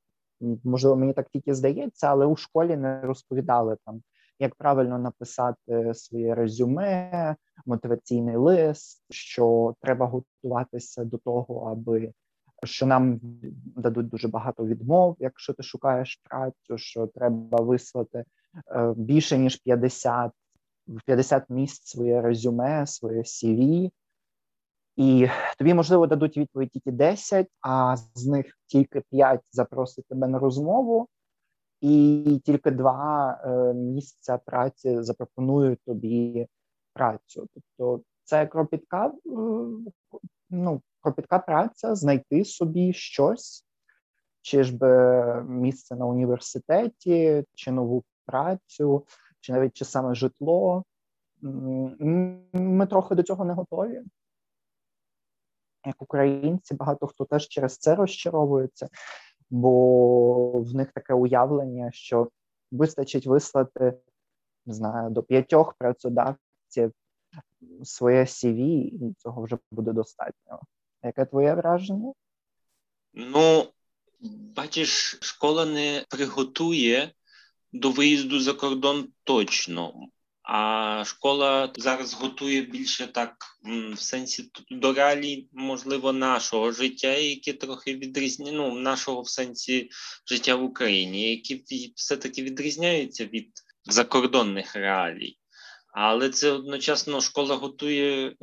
можливо, 0.63 0.95
мені 0.95 1.13
так 1.13 1.29
тільки 1.29 1.53
здається, 1.53 2.07
але 2.07 2.25
у 2.25 2.35
школі 2.35 2.77
не 2.77 3.01
розповідали 3.01 3.77
там, 3.85 4.01
як 4.39 4.55
правильно 4.55 4.99
написати 4.99 5.93
своє 5.93 6.35
резюме, 6.35 7.35
мотиваційний 7.65 8.35
лист, 8.35 9.05
що 9.09 9.75
треба 9.81 10.05
готуватися 10.05 11.03
до 11.03 11.17
того, 11.17 11.71
аби 11.71 12.13
що 12.65 12.85
нам 12.85 13.19
дадуть 13.75 14.09
дуже 14.09 14.27
багато 14.27 14.65
відмов, 14.65 15.15
якщо 15.19 15.53
ти 15.53 15.63
шукаєш 15.63 16.21
працю, 16.23 16.77
що 16.77 17.07
треба 17.07 17.61
вислати 17.61 18.23
е, 18.71 18.93
більше 18.97 19.37
ніж 19.37 19.55
50 19.55 20.31
в 20.87 21.01
50 21.05 21.49
місць 21.49 21.87
своє 21.87 22.21
резюме, 22.21 22.87
своє 22.87 23.21
CV, 23.21 23.91
і 24.95 25.27
тобі, 25.57 25.73
можливо, 25.73 26.07
дадуть 26.07 26.37
відповідь 26.37 26.69
тільки 26.69 26.91
10, 26.91 27.47
а 27.61 27.95
з 28.13 28.25
них 28.25 28.45
тільки 28.67 29.01
5 29.11 29.41
запросить 29.51 30.05
тебе 30.07 30.27
на 30.27 30.39
розмову, 30.39 31.07
і 31.81 32.41
тільки 32.45 32.71
два 32.71 33.31
е, 33.43 33.73
місця 33.73 34.37
праці 34.37 35.01
запропонують 35.01 35.79
тобі 35.85 36.47
працю. 36.93 37.47
Тобто 37.53 38.03
це 38.23 38.47
кропітка, 38.47 39.07
е, 39.07 39.11
ну, 40.49 40.81
кропітка 41.05 41.39
праця, 41.39 41.95
знайти 41.95 42.45
собі 42.45 42.93
щось, 42.93 43.65
чи 44.41 44.63
ж 44.63 44.77
би 44.77 45.43
місце 45.43 45.95
на 45.95 46.05
університеті, 46.05 47.43
чи 47.53 47.71
нову 47.71 48.03
працю, 48.25 49.05
чи 49.39 49.53
навіть 49.53 49.73
чи 49.73 49.85
саме 49.85 50.15
житло. 50.15 50.83
Ми 51.41 52.87
трохи 52.89 53.15
до 53.15 53.23
цього 53.23 53.45
не 53.45 53.53
готові. 53.53 54.01
Як 55.85 56.01
українці, 56.01 56.75
багато 56.75 57.07
хто 57.07 57.25
теж 57.25 57.47
через 57.47 57.77
це 57.77 57.95
розчаровується, 57.95 58.89
бо 59.49 60.51
в 60.61 60.75
них 60.75 60.91
таке 60.91 61.13
уявлення, 61.13 61.91
що 61.91 62.29
вистачить 62.71 63.27
вислати 63.27 63.93
не 64.65 64.73
знаю, 64.73 65.09
до 65.09 65.23
п'ятьох 65.23 65.73
працедавців 65.73 66.91
своє 67.83 68.21
CV, 68.21 68.59
і 68.59 69.15
цього 69.17 69.41
вже 69.41 69.57
буде 69.71 69.93
достатньо. 69.93 70.59
Яке 71.05 71.25
твоє 71.25 71.53
враження? 71.53 72.13
Ну, 73.13 73.67
бачиш, 74.55 75.17
школа 75.21 75.65
не 75.65 76.05
приготує 76.09 77.11
до 77.73 77.91
виїзду 77.91 78.39
за 78.39 78.53
кордон 78.53 79.07
точно. 79.23 79.93
А 80.41 81.03
школа 81.05 81.73
зараз 81.75 82.13
готує 82.13 82.61
більше 82.61 83.07
так 83.07 83.35
в 83.93 83.99
сенсі 83.99 84.51
до 84.69 84.93
реалій, 84.93 85.47
можливо, 85.53 86.13
нашого 86.13 86.71
життя, 86.71 87.13
які 87.13 87.53
трохи 87.53 87.95
відрізняють, 87.95 88.57
ну, 88.57 88.75
нашого 88.75 89.21
в 89.21 89.29
сенсі 89.29 89.89
життя 90.27 90.55
в 90.55 90.63
Україні, 90.63 91.31
які 91.31 91.93
все-таки 91.95 92.43
відрізняються 92.43 93.25
від 93.25 93.51
закордонних 93.83 94.75
реалій. 94.75 95.37
Але 95.93 96.29
це 96.29 96.51
одночасно 96.51 97.21
школа 97.21 97.55
готує 97.55 98.35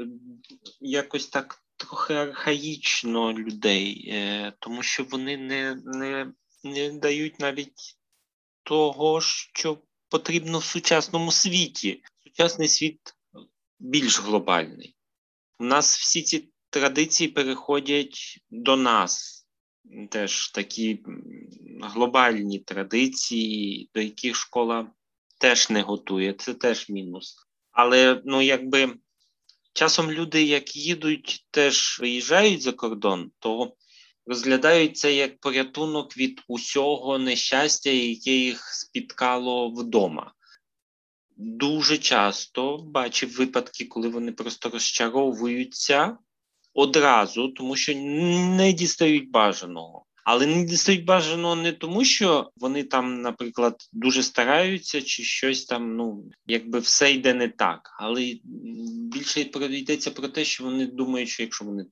якось 0.81 1.27
так 1.27 1.62
трохи 1.87 2.15
архаїчно 2.15 3.33
людей, 3.33 4.09
е, 4.09 4.53
тому 4.59 4.83
що 4.83 5.05
вони 5.05 5.37
не, 5.37 5.75
не, 5.85 6.33
не 6.65 6.93
дають 6.93 7.41
навіть 7.41 7.97
того, 8.63 9.21
що 9.21 9.79
потрібно 10.09 10.59
в 10.59 10.65
сучасному 10.65 11.33
світі. 11.33 12.03
Сучасний 12.25 12.69
світ 12.69 13.15
більш 13.79 14.21
глобальний. 14.21 14.97
У 15.59 15.65
нас 15.65 15.99
всі 15.99 16.23
ці 16.23 16.49
традиції 16.71 17.29
переходять 17.29 18.41
до 18.51 18.77
нас. 18.77 19.43
Теж 20.11 20.51
такі 20.51 21.05
глобальні 21.83 22.59
традиції, 22.59 23.91
до 23.95 24.01
яких 24.01 24.37
школа 24.37 24.93
теж 25.39 25.71
не 25.71 25.83
готує. 25.83 26.33
Це 26.33 26.55
теж 26.55 26.89
мінус. 26.89 27.37
Але 27.71 28.23
ну, 28.25 28.43
якби 28.43 28.95
часом 29.73 30.11
люди, 30.11 30.43
як 30.43 30.77
їдуть, 30.77 31.47
теж 31.51 31.99
виїжджають 32.01 32.63
за 32.63 32.73
кордон, 32.73 33.31
то 33.39 33.77
розглядають 34.27 34.97
це 34.97 35.15
як 35.15 35.41
порятунок 35.41 36.17
від 36.17 36.43
усього 36.49 37.19
нещастя, 37.19 37.91
яке 37.91 38.31
їх 38.31 38.75
спіткало 38.75 39.71
вдома. 39.71 40.33
Дуже 41.37 41.99
часто 41.99 42.79
бачив 42.79 43.37
випадки, 43.37 43.85
коли 43.85 44.09
вони 44.09 44.33
просто 44.33 44.69
розчаровуються 44.69 46.19
одразу, 46.75 47.49
тому 47.49 47.77
що 47.77 47.95
не 47.95 48.73
дістають 48.73 49.31
бажаного. 49.31 50.05
Але 50.25 50.47
не 50.47 50.65
дістають 50.65 51.05
бажаного 51.05 51.57
не 51.57 51.73
тому, 51.73 52.05
що 52.05 52.51
вони 52.57 52.85
там, 52.85 53.21
наприклад, 53.21 53.89
дуже 53.93 54.23
стараються, 54.23 55.03
чи 55.03 55.23
щось 55.23 55.65
там, 55.65 55.97
ну 55.97 56.25
якби 56.47 56.79
все 56.79 57.13
йде 57.13 57.35
не 57.35 57.49
так. 57.49 57.97
Але 57.99 58.35
більше 59.13 59.41
йдеться 59.41 60.11
про 60.11 60.29
те, 60.29 60.45
що 60.45 60.65
вони 60.65 60.87
думають, 60.87 61.29
що 61.29 61.43
якщо 61.43 61.65
вони 61.65 61.87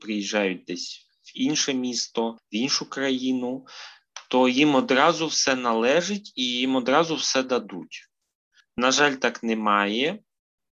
приїжджають 0.00 0.64
десь 0.64 1.08
в 1.22 1.40
інше 1.40 1.74
місто, 1.74 2.38
в 2.52 2.56
іншу 2.56 2.88
країну, 2.88 3.66
то 4.30 4.48
їм 4.48 4.74
одразу 4.74 5.26
все 5.26 5.56
належить 5.56 6.32
і 6.34 6.44
їм 6.44 6.76
одразу 6.76 7.14
все 7.14 7.42
дадуть. 7.42 8.08
На 8.76 8.90
жаль, 8.90 9.14
так 9.14 9.42
немає. 9.42 10.18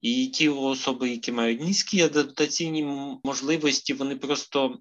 І 0.00 0.26
ті 0.26 0.48
особи, 0.48 1.10
які 1.10 1.32
мають 1.32 1.60
низькі 1.60 2.02
адаптаційні 2.02 2.82
можливості, 3.24 3.94
вони 3.94 4.16
просто 4.16 4.78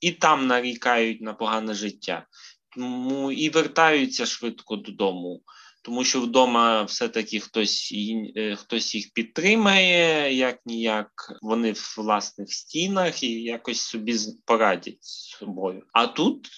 і 0.00 0.12
там 0.12 0.46
нарікають 0.46 1.20
на 1.20 1.34
погане 1.34 1.74
життя, 1.74 2.26
тому 2.74 3.32
і 3.32 3.50
вертаються 3.50 4.26
швидко 4.26 4.76
додому 4.76 5.42
тому 5.88 6.04
що 6.04 6.20
вдома 6.20 6.82
все-таки 6.82 7.40
хтось 7.40 7.94
е, 8.36 8.56
хтось 8.56 8.94
їх 8.94 9.12
підтримає, 9.12 10.34
як 10.34 10.66
ніяк 10.66 11.38
вони 11.42 11.72
в 11.72 11.94
власних 11.98 12.52
стінах 12.52 13.22
і 13.22 13.42
якось 13.42 13.80
собі 13.80 14.16
порадять 14.44 15.04
з 15.04 15.36
собою. 15.38 15.82
А 15.92 16.06
тут 16.06 16.48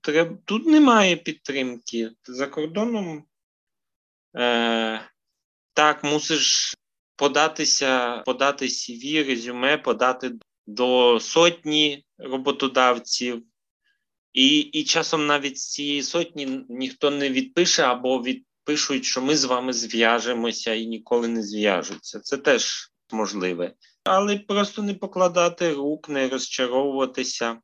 треб, 0.00 0.38
тут 0.44 0.66
немає 0.66 1.16
підтримки. 1.16 2.10
За 2.24 2.46
кордоном 2.46 3.24
е, 4.36 5.00
так 5.74 6.04
мусиш 6.04 6.76
податися, 7.16 8.18
подати 8.26 8.66
CV, 8.66 9.26
резюме, 9.26 9.78
подати 9.78 10.32
до 10.66 11.20
сотні 11.20 12.04
роботодавців. 12.22 13.42
І 14.32 14.58
і 14.58 14.84
часом 14.84 15.26
навіть 15.26 15.58
цієї 15.58 16.02
сотні 16.02 16.64
ніхто 16.68 17.10
не 17.10 17.30
відпише 17.30 17.82
або 17.82 18.22
від, 18.22 18.44
пишуть, 18.64 19.04
що 19.04 19.22
ми 19.22 19.36
з 19.36 19.44
вами 19.44 19.72
зв'яжемося 19.72 20.74
і 20.74 20.86
ніколи 20.86 21.28
не 21.28 21.42
зв'яжуться. 21.42 22.20
Це 22.20 22.36
теж 22.36 22.92
можливе. 23.12 23.74
Але 24.04 24.38
просто 24.38 24.82
не 24.82 24.94
покладати 24.94 25.72
рук, 25.72 26.08
не 26.08 26.28
розчаровуватися, 26.28 27.58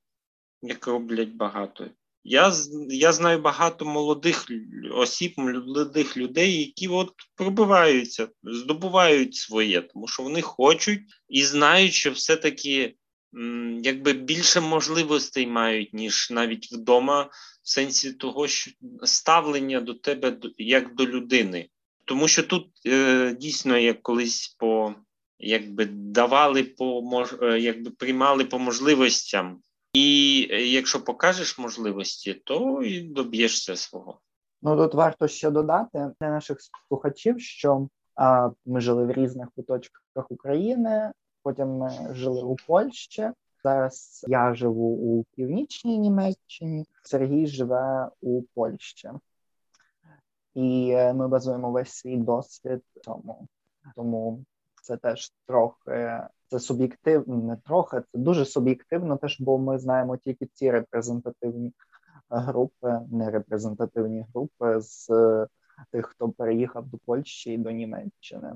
як 0.62 0.86
роблять 0.86 1.32
багато. 1.32 1.86
Я 2.24 2.52
я 2.88 3.12
знаю 3.12 3.38
багато 3.38 3.84
молодих 3.84 4.46
осіб, 4.94 5.34
молодих 5.36 6.16
людей, 6.16 6.58
які 6.58 6.88
от 6.88 7.12
пробиваються, 7.34 8.28
здобувають 8.42 9.34
своє, 9.34 9.80
тому 9.80 10.08
що 10.08 10.22
вони 10.22 10.42
хочуть 10.42 11.00
і 11.28 11.44
знають, 11.44 11.92
що 11.92 12.10
все-таки 12.10 12.94
якби 13.82 14.12
більше 14.12 14.60
можливостей 14.60 15.46
мають, 15.46 15.94
ніж 15.94 16.30
навіть 16.30 16.72
вдома, 16.72 17.22
в 17.62 17.68
сенсі 17.68 18.12
того, 18.12 18.48
що 18.48 18.70
ставлення 19.02 19.80
до 19.80 19.94
тебе 19.94 20.36
як 20.58 20.94
до 20.94 21.06
людини. 21.06 21.68
Тому 22.04 22.28
що 22.28 22.42
тут 22.42 22.66
е, 22.86 23.32
дійсно 23.40 23.78
як 23.78 24.02
колись 24.02 24.56
по 24.58 24.94
якби 25.38 25.84
давали 25.92 26.62
по 26.62 27.02
мож, 27.02 27.34
е, 27.42 27.58
якби 27.58 27.90
приймали 27.90 28.44
по 28.44 28.58
можливостям, 28.58 29.60
і 29.92 30.48
е, 30.50 30.66
якщо 30.66 31.04
покажеш 31.04 31.58
можливості, 31.58 32.34
то 32.34 32.82
і 32.82 33.00
доб'єшся 33.00 33.76
свого. 33.76 34.20
Ну 34.62 34.76
тут 34.76 34.94
варто 34.94 35.28
ще 35.28 35.50
додати 35.50 36.10
для 36.20 36.30
наших 36.30 36.58
слухачів, 36.88 37.40
що 37.40 37.88
а, 38.14 38.50
ми 38.66 38.80
жили 38.80 39.04
в 39.04 39.12
різних 39.12 39.48
куточках 39.56 40.30
України. 40.30 41.12
Потім 41.46 41.68
ми 41.68 42.14
жили 42.14 42.42
у 42.42 42.56
Польщі. 42.66 43.30
Зараз 43.64 44.24
я 44.28 44.54
живу 44.54 44.86
у 44.86 45.24
північній 45.24 45.98
Німеччині. 45.98 46.84
Сергій 47.02 47.46
живе 47.46 48.10
у 48.20 48.42
Польщі, 48.42 49.10
і 50.54 50.90
е, 50.90 51.14
ми 51.14 51.28
базуємо 51.28 51.70
весь 51.70 51.92
свій 51.92 52.16
досвід 52.16 52.82
тому. 53.04 53.48
Тому 53.96 54.44
це 54.82 54.96
теж 54.96 55.32
трохи 55.46 56.20
це 56.48 56.60
суб'єктивно, 56.60 57.36
не 57.36 57.56
трохи, 57.56 58.02
це 58.12 58.18
дуже 58.18 58.44
суб'єктивно, 58.44 59.16
теж 59.16 59.40
бо 59.40 59.58
ми 59.58 59.78
знаємо 59.78 60.16
тільки 60.16 60.46
ці 60.46 60.70
репрезентативні 60.70 61.72
групи, 62.28 63.00
не 63.10 63.30
репрезентативні 63.30 64.26
групи 64.34 64.80
з 64.80 65.08
тих, 65.90 66.06
хто 66.06 66.28
переїхав 66.28 66.86
до 66.86 66.98
Польщі 66.98 67.52
і 67.52 67.58
до 67.58 67.70
Німеччини. 67.70 68.52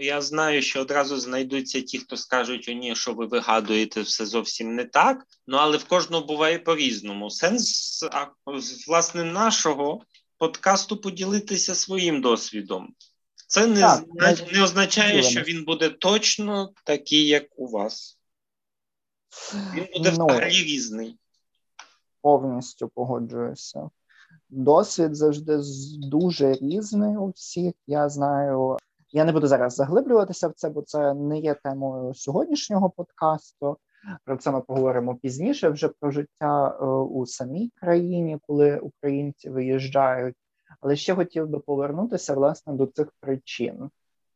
Я 0.00 0.22
знаю, 0.22 0.62
що 0.62 0.80
одразу 0.80 1.16
знайдуться 1.16 1.80
ті, 1.80 1.98
хто 1.98 2.16
скажуть, 2.16 2.68
о 2.68 2.72
ні, 2.72 2.96
що 2.96 3.12
ви 3.12 3.26
вигадуєте 3.26 4.00
все 4.00 4.26
зовсім 4.26 4.74
не 4.74 4.84
так. 4.84 5.26
Ну 5.46 5.56
але 5.56 5.76
в 5.76 5.84
кожного 5.84 6.26
буває 6.26 6.58
по-різному. 6.58 7.30
Сенс 7.30 8.04
власне 8.88 9.24
нашого 9.24 10.02
подкасту 10.38 10.96
поділитися 10.96 11.74
своїм 11.74 12.20
досвідом. 12.20 12.94
Це 13.46 13.66
не 13.66 13.80
так, 13.80 14.52
не 14.52 14.62
означає, 14.62 15.22
що 15.22 15.40
він 15.40 15.64
буде 15.64 15.88
точно 15.88 16.72
такий, 16.84 17.26
як 17.26 17.44
у 17.56 17.68
вас. 17.68 18.18
Він 19.74 19.86
буде 19.96 20.14
ну, 20.18 20.26
взагалі 20.26 20.62
різний. 20.62 21.18
Повністю 22.22 22.88
погоджуюся. 22.88 23.90
Досвід 24.48 25.16
завжди 25.16 25.60
дуже 25.98 26.52
різний 26.52 27.16
у 27.16 27.30
всіх. 27.30 27.72
Я 27.86 28.08
знаю. 28.08 28.78
Я 29.12 29.24
не 29.24 29.32
буду 29.32 29.46
зараз 29.46 29.74
заглиблюватися 29.74 30.48
в 30.48 30.52
це, 30.52 30.70
бо 30.70 30.82
це 30.82 31.14
не 31.14 31.38
є 31.38 31.54
темою 31.54 32.14
сьогоднішнього 32.14 32.90
подкасту. 32.90 33.78
Про 34.24 34.36
це 34.36 34.50
ми 34.50 34.60
поговоримо 34.60 35.14
пізніше 35.14 35.68
вже 35.68 35.88
про 35.88 36.10
життя 36.10 36.78
е, 36.80 36.84
у 36.84 37.26
самій 37.26 37.70
країні, 37.74 38.38
коли 38.46 38.78
українці 38.78 39.50
виїжджають. 39.50 40.36
Але 40.80 40.96
ще 40.96 41.14
хотів 41.14 41.48
би 41.48 41.58
повернутися 41.58 42.34
власне 42.34 42.72
до 42.72 42.86
цих 42.86 43.12
причин. 43.20 43.90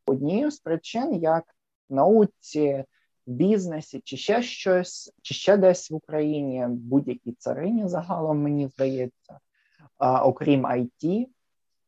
Однією 0.05 0.51
з 0.51 0.59
причин, 0.59 1.13
як 1.13 1.43
в 1.89 1.93
науці, 1.93 2.85
в 3.27 3.31
бізнесі, 3.31 4.01
чи 4.03 4.17
ще 4.17 4.41
щось, 4.41 5.13
чи 5.21 5.33
ще 5.33 5.57
десь 5.57 5.91
в 5.91 5.95
Україні, 5.95 6.67
будь-якій 6.69 7.31
царині 7.31 7.87
загалом, 7.87 8.41
мені 8.41 8.67
здається, 8.67 9.39
окрім 9.99 10.65
IT, 10.65 11.27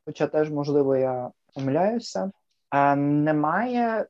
хоча 0.06 0.28
теж, 0.28 0.52
можливо, 0.52 0.96
я 0.96 1.32
помиляюся, 1.54 2.32
немає. 2.96 4.08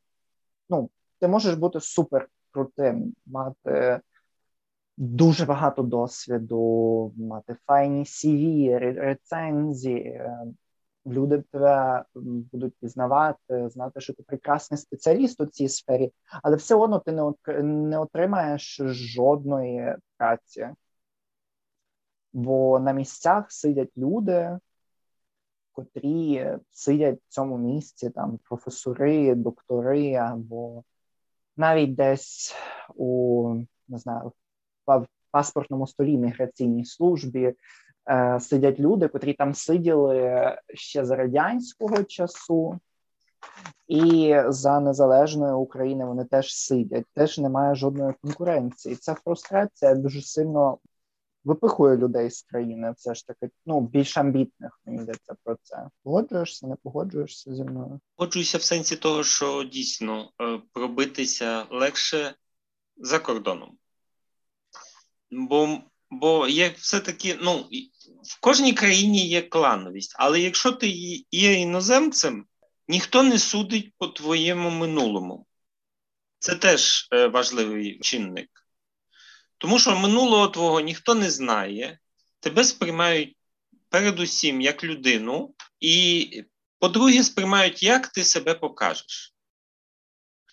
Ну, 0.70 0.90
ти 1.20 1.28
можеш 1.28 1.56
бути 1.56 1.80
супер 1.80 2.28
крутим, 2.52 3.14
мати 3.26 4.02
дуже 4.98 5.46
багато 5.46 5.82
досвіду, 5.84 7.14
мати 7.18 7.56
файні 7.68 8.04
CV, 8.04 8.80
рецензії. 8.80 10.04
Е, 10.04 10.40
люди 11.06 11.44
тебе 11.52 12.04
будуть 12.16 12.74
пізнавати, 12.82 13.70
знати, 13.70 14.02
що 14.02 14.14
ти 14.14 14.24
прекрасний 14.24 14.78
спеціаліст 14.78 15.42
у 15.42 15.46
цій 15.46 15.70
сфері, 15.70 16.14
але 16.44 16.56
все 16.56 16.76
одно 16.76 17.00
ти 17.00 17.12
не 17.64 18.00
отримаєш 18.00 18.82
жодної 18.84 19.96
праці. 20.18 20.70
Бо 22.34 22.80
на 22.80 22.92
місцях 22.92 23.52
сидять 23.52 23.98
люди, 23.98 24.60
котрі 25.76 26.50
сидять 26.72 27.20
в 27.28 27.34
цьому 27.34 27.58
місці, 27.58 28.10
там 28.10 28.40
професори, 28.44 29.36
доктори, 29.36 30.14
або 30.14 30.84
навіть 31.58 31.96
десь 31.96 32.56
у 32.96 33.56
не 33.88 33.98
знаю, 33.98 34.32
в 34.88 35.06
паспортному 35.32 35.88
столі 35.88 36.18
міграційній 36.18 36.86
службі 36.86 37.54
е, 38.10 38.40
сидять 38.40 38.80
люди, 38.80 39.08
котрі 39.08 39.34
там 39.34 39.54
сиділи 39.54 40.52
ще 40.74 41.06
за 41.06 41.16
радянського 41.16 42.04
часу, 42.04 42.80
і 43.88 44.36
за 44.48 44.80
незалежної 44.80 45.54
України 45.54 46.06
вони 46.06 46.26
теж 46.26 46.56
сидять, 46.56 47.06
теж 47.14 47.38
немає 47.38 47.76
жодної 47.76 48.14
конкуренції. 48.22 48.96
Ця 48.96 49.14
фрустрація 49.14 49.96
дуже 49.96 50.22
сильно 50.22 50.78
випихує 51.46 51.98
людей 51.98 52.32
з 52.32 52.42
країни. 52.42 52.94
Все 52.98 53.16
ж 53.16 53.28
таки, 53.28 53.50
ну 53.66 53.82
більш 53.82 54.18
амбітних 54.18 54.80
мені 54.86 55.04
йдеться 55.04 55.36
про 55.44 55.58
це. 55.64 55.90
Погоджуєшся, 56.04 56.68
не 56.68 56.76
погоджуєшся 56.84 57.56
зі 57.56 57.64
мною? 57.64 58.00
Погоджуюся 58.16 58.58
в 58.58 58.62
сенсі 58.62 58.96
того, 58.96 59.24
що 59.24 59.64
дійсно 59.64 60.32
е, 60.42 60.62
пробитися 60.74 61.66
легше 61.72 62.36
за 62.98 63.20
кордоном. 63.20 63.78
Бо 65.32 65.80
бо 66.10 66.48
є 66.48 66.70
все-таки, 66.78 67.38
ну, 67.42 67.70
в 68.24 68.42
кожній 68.42 68.74
країні 68.74 69.28
є 69.28 69.42
клановість, 69.42 70.16
але 70.20 70.42
якщо 70.42 70.72
ти 70.72 70.88
є 71.32 71.54
іноземцем, 71.54 72.46
ніхто 72.88 73.24
не 73.24 73.40
судить 73.40 73.94
по 73.98 74.08
твоєму 74.08 74.70
минулому. 74.70 75.46
Це 76.40 76.56
теж 76.56 77.08
е, 77.14 77.28
важливий 77.28 78.00
чинник. 78.00 78.65
Тому 79.58 79.80
що 79.80 79.96
минулого 80.00 80.48
твого 80.48 80.80
ніхто 80.80 81.16
не 81.16 81.32
знає, 81.32 82.00
тебе 82.40 82.64
сприймають 82.64 83.38
передусім 83.90 84.62
як 84.62 84.84
людину, 84.84 85.56
і, 85.80 86.44
по-друге, 86.80 87.24
сприймають, 87.24 87.84
як 87.84 88.08
ти 88.08 88.24
себе 88.24 88.54
покажеш. 88.54 89.36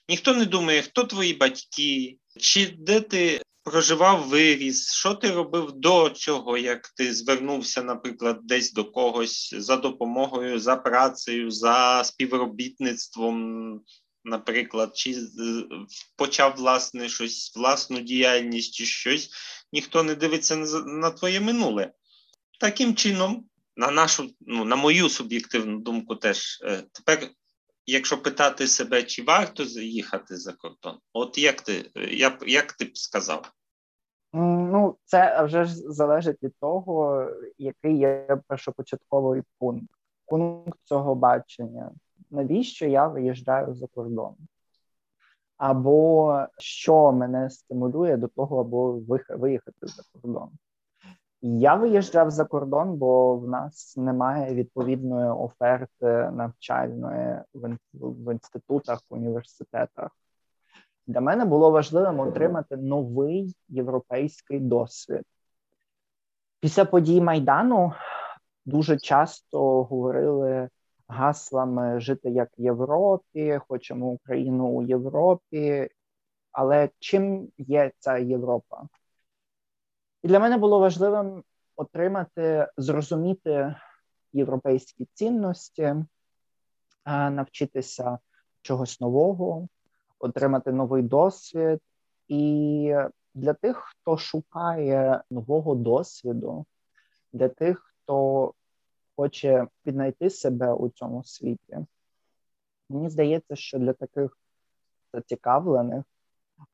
Ніхто 0.08 0.34
не 0.34 0.44
думає, 0.44 0.82
хто 0.82 1.04
твої 1.04 1.34
батьки, 1.34 2.18
чи 2.40 2.66
де 2.66 3.00
ти 3.00 3.42
проживав 3.64 4.28
виріс, 4.28 4.92
що 4.92 5.14
ти 5.14 5.30
робив 5.30 5.72
до 5.72 6.10
цього, 6.10 6.58
як 6.58 6.88
ти 6.88 7.14
звернувся, 7.14 7.82
наприклад, 7.82 8.38
десь 8.42 8.72
до 8.72 8.84
когось 8.84 9.54
за 9.58 9.76
допомогою, 9.76 10.60
за 10.60 10.76
працею, 10.76 11.50
за 11.50 12.04
співробітництвом, 12.04 13.80
наприклад, 14.24 14.96
чи 14.96 15.16
почав 16.16 16.54
власне 16.56 17.08
щось, 17.08 17.56
власну 17.56 18.00
діяльність 18.00 18.74
чи 18.74 18.84
щось, 18.84 19.30
ніхто 19.72 20.02
не 20.02 20.14
дивиться 20.14 20.56
на, 20.86 21.10
твоє 21.10 21.40
минуле. 21.40 21.92
Таким 22.60 22.94
чином, 22.94 23.44
на 23.76 23.90
нашу, 23.90 24.30
ну, 24.40 24.64
на 24.64 24.76
мою 24.76 25.08
суб'єктивну 25.08 25.78
думку, 25.78 26.16
теж 26.16 26.60
е, 26.64 26.84
тепер 26.92 27.30
якщо 27.86 28.22
питати 28.22 28.66
себе, 28.66 29.02
чи 29.02 29.22
варто 29.22 29.62
їхати 29.62 30.36
за 30.36 30.52
кордон, 30.52 30.98
от 31.12 31.38
як 31.38 31.60
ти 31.60 31.90
як, 31.94 32.44
як 32.46 32.72
ти 32.72 32.84
б 32.84 32.98
сказав? 32.98 33.52
Ну, 34.32 34.96
це 35.04 35.42
вже 35.44 35.64
ж 35.64 35.74
залежить 35.74 36.42
від 36.42 36.52
того, 36.60 37.26
який 37.58 37.98
є 37.98 38.38
першопочатковий 38.46 39.42
пункт. 39.58 39.94
Пункт 40.26 40.78
цього 40.84 41.14
бачення. 41.14 41.90
Навіщо 42.32 42.86
я 42.86 43.06
виїжджаю 43.06 43.74
за 43.74 43.86
кордон? 43.86 44.34
Або 45.56 46.46
що 46.58 47.12
мене 47.12 47.50
стимулює 47.50 48.16
до 48.16 48.28
того, 48.28 48.60
або 48.60 49.00
виїхати 49.28 49.86
за 49.86 50.02
кордон. 50.12 50.50
Я 51.42 51.74
виїжджав 51.74 52.30
за 52.30 52.44
кордон, 52.44 52.96
бо 52.96 53.36
в 53.36 53.48
нас 53.48 53.96
немає 53.96 54.54
відповідної 54.54 55.30
оферти 55.30 56.30
навчальної 56.32 57.36
в 57.92 58.32
інститутах, 58.32 59.00
університетах. 59.08 60.10
Для 61.06 61.20
мене 61.20 61.44
було 61.44 61.70
важливим 61.70 62.20
отримати 62.20 62.76
новий 62.76 63.56
європейський 63.68 64.60
досвід. 64.60 65.22
Pісля 66.60 66.84
подій 66.84 67.20
Майдану 67.20 67.92
дуже 68.64 68.98
часто 68.98 69.82
говорили 69.82 70.68
гаслами 71.08 72.00
жити 72.00 72.30
як 72.30 72.48
в 72.58 72.60
Європі, 72.60 73.60
хочемо 73.68 74.06
Україну 74.06 74.68
у 74.68 74.82
Європі. 74.82 75.88
Але 76.52 76.90
чим 76.98 77.48
є 77.58 77.92
ця 77.98 78.18
Європа? 78.18 78.88
І 80.22 80.28
для 80.28 80.38
мене 80.38 80.56
було 80.56 80.78
важливим 80.78 81.44
отримати, 81.76 82.68
зрозуміти 82.76 83.74
європейські 84.32 85.08
цінності, 85.14 85.94
навчитися 87.06 88.18
чогось 88.62 89.00
нового, 89.00 89.68
отримати 90.18 90.72
новий 90.72 91.02
досвід. 91.02 91.80
І 92.28 92.94
для 93.34 93.52
тих, 93.52 93.76
хто 93.76 94.16
шукає 94.16 95.22
нового 95.30 95.74
досвіду, 95.74 96.66
для 97.32 97.48
тих, 97.48 97.94
хто 98.02 98.54
хоче 99.16 99.66
піднайти 99.82 100.30
себе 100.30 100.72
у 100.72 100.88
цьому 100.88 101.24
світі, 101.24 101.78
мені 102.88 103.08
здається, 103.08 103.56
що 103.56 103.78
для 103.78 103.92
таких 103.92 104.38
зацікавлених 105.12 106.04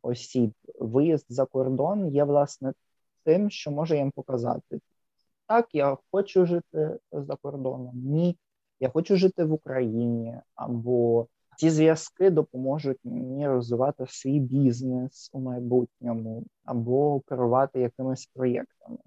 осіб 0.03 0.53
виїзд 0.79 1.27
за 1.29 1.47
кордон 1.47 2.09
є 2.09 2.25
власне 2.25 2.73
тим, 3.25 3.51
що 3.51 3.71
може 3.71 3.97
їм 3.97 4.11
показати. 4.11 4.81
Так, 5.47 5.69
я 5.73 5.97
хочу 6.11 6.47
жити 6.47 6.99
за 7.13 7.37
кордоном. 7.37 7.93
Ні, 7.95 8.39
я 8.81 8.89
хочу 8.89 9.17
жити 9.17 9.45
в 9.45 9.53
Україні, 9.53 10.41
або 10.55 11.27
ці 11.57 11.71
зв'язки 11.71 12.31
допоможуть 12.31 12.99
мені 13.05 13.49
розвивати 13.49 14.07
свій 14.09 14.41
бізнес 14.41 15.31
у 15.33 15.41
майбутньому, 15.41 16.45
або 16.65 17.21
керувати 17.21 17.81
якимись 17.81 18.27
проєктами. 18.27 18.99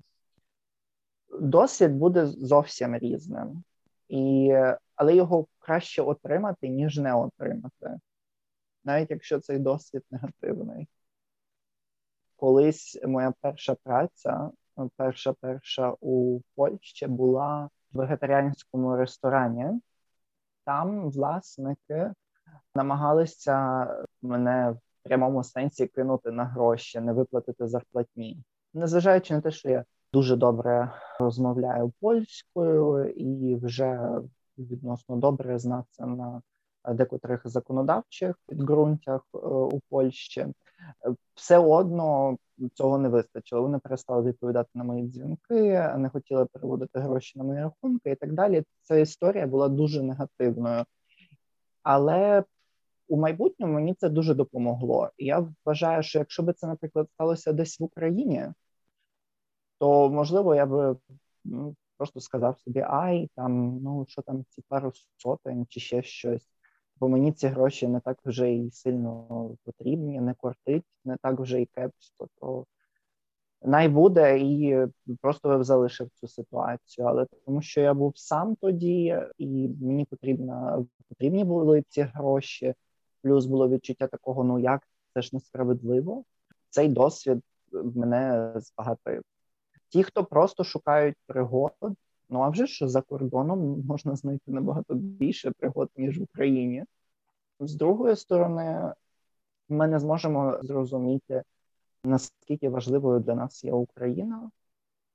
Досвід 1.39 1.91
буде 1.91 2.25
зовсім 2.25 2.95
різним, 2.97 3.63
і, 4.09 4.53
але 4.95 5.15
його 5.15 5.47
краще 5.59 6.01
отримати, 6.01 6.69
ніж 6.69 6.97
не 6.97 7.13
отримати, 7.13 7.99
навіть 8.83 9.11
якщо 9.11 9.39
цей 9.39 9.59
досвід 9.59 10.03
негативний. 10.11 10.87
Колись 12.35 12.99
моя 13.03 13.33
перша 13.41 13.75
праця, 13.83 14.51
перша 14.95 15.33
перша 15.33 15.95
у 15.99 16.39
Польщі 16.55 17.07
була 17.07 17.69
в 17.91 17.97
вегетаріанському 17.97 18.95
ресторані. 18.95 19.81
Там 20.65 21.11
власники 21.11 22.13
намагалися 22.75 23.87
мене 24.21 24.71
в 24.71 24.79
прямому 25.03 25.43
сенсі 25.43 25.87
кинути 25.87 26.31
на 26.31 26.45
гроші, 26.45 26.99
не 26.99 27.13
виплатити 27.13 27.67
зарплатні, 27.67 28.43
незважаючи 28.73 29.33
на 29.33 29.41
те, 29.41 29.51
що 29.51 29.69
я 29.69 29.85
дуже 30.13 30.35
добре 30.35 30.91
розмовляю 31.19 31.93
польською 31.99 33.09
і 33.09 33.55
вже 33.55 34.09
відносно 34.57 35.15
добре 35.15 35.59
знався 35.59 36.05
на 36.05 36.41
декотрих 36.87 37.41
законодавчих 37.45 38.35
підґрунтях 38.47 39.21
е, 39.33 39.37
у 39.47 39.79
Польщі. 39.89 40.47
Все 41.35 41.57
одно 41.57 42.37
цього 42.73 42.97
не 42.97 43.09
вистачило. 43.09 43.61
Вони 43.61 43.79
перестали 43.79 44.29
відповідати 44.29 44.69
на 44.75 44.83
мої 44.83 45.07
дзвінки, 45.07 45.93
не 45.97 46.09
хотіли 46.13 46.45
переводити 46.45 46.99
гроші 46.99 47.39
на 47.39 47.45
мої 47.45 47.59
рахунки 47.59 48.11
і 48.11 48.15
так 48.15 48.33
далі. 48.33 48.63
Ця 48.81 48.95
історія 48.95 49.47
була 49.47 49.69
дуже 49.69 50.03
негативною, 50.03 50.85
але 51.83 52.43
у 53.07 53.17
майбутньому 53.17 53.73
мені 53.73 53.93
це 53.93 54.09
дуже 54.09 54.33
допомогло. 54.33 55.09
Я 55.17 55.47
вважаю, 55.65 56.03
що 56.03 56.19
якщо 56.19 56.43
би 56.43 56.53
це, 56.53 56.67
наприклад, 56.67 57.07
сталося 57.13 57.53
десь 57.53 57.79
в 57.79 57.83
Україні, 57.83 58.47
то 59.81 60.09
можливо 60.09 60.55
я 60.55 60.65
би 60.65 60.95
ну, 61.43 61.75
просто 61.97 62.19
сказав 62.19 62.59
собі: 62.59 62.79
ай, 62.87 63.29
там 63.35 63.79
ну 63.83 64.05
що 64.07 64.21
там 64.21 64.45
ці 64.49 64.61
пару 64.67 64.91
сотень 65.17 65.65
чи 65.69 65.79
ще 65.79 66.03
щось. 66.03 66.49
Бо 66.99 67.09
мені 67.09 67.31
ці 67.31 67.47
гроші 67.47 67.87
не 67.87 67.99
так 67.99 68.17
вже 68.25 68.53
і 68.53 68.71
сильно 68.71 69.27
потрібні, 69.63 70.21
не 70.21 70.33
кортить, 70.33 70.85
не 71.05 71.17
так 71.21 71.39
вже 71.39 71.61
і 71.61 71.65
кепсько, 71.65 72.27
то 72.39 72.65
най 73.61 73.89
буде 73.89 74.39
і 74.39 74.77
просто 75.21 75.63
залишив 75.63 76.09
цю 76.13 76.27
ситуацію. 76.27 77.07
Але 77.07 77.25
тому, 77.45 77.61
що 77.61 77.81
я 77.81 77.93
був 77.93 78.17
сам 78.17 78.55
тоді, 78.55 79.17
і 79.37 79.69
мені 79.81 80.05
потрібно, 80.05 80.85
потрібні 81.09 81.43
були 81.43 81.83
ці 81.89 82.01
гроші. 82.01 82.73
Плюс 83.21 83.45
було 83.45 83.69
відчуття 83.69 84.07
такого: 84.07 84.43
ну 84.43 84.59
як 84.59 84.87
це 85.13 85.21
ж 85.21 85.29
несправедливо. 85.33 86.23
Цей 86.69 86.87
досвід 86.87 87.43
мене 87.71 88.53
збагатив. 88.55 89.23
Ті, 89.91 90.03
хто 90.03 90.25
просто 90.25 90.63
шукають 90.63 91.15
пригод, 91.25 91.73
ну 92.29 92.39
а 92.41 92.49
вже 92.49 92.65
ж 92.65 92.87
за 92.87 93.01
кордоном 93.01 93.83
можна 93.85 94.15
знайти 94.15 94.51
набагато 94.51 94.93
більше 94.93 95.51
пригод 95.51 95.89
ніж 95.95 96.19
в 96.19 96.23
Україні. 96.23 96.85
З 97.59 97.75
другої 97.75 98.15
сторони, 98.15 98.93
ми 99.69 99.87
не 99.87 99.99
зможемо 99.99 100.59
зрозуміти, 100.63 101.43
наскільки 102.03 102.69
важливою 102.69 103.19
для 103.19 103.35
нас 103.35 103.63
є 103.63 103.73
Україна, 103.73 104.51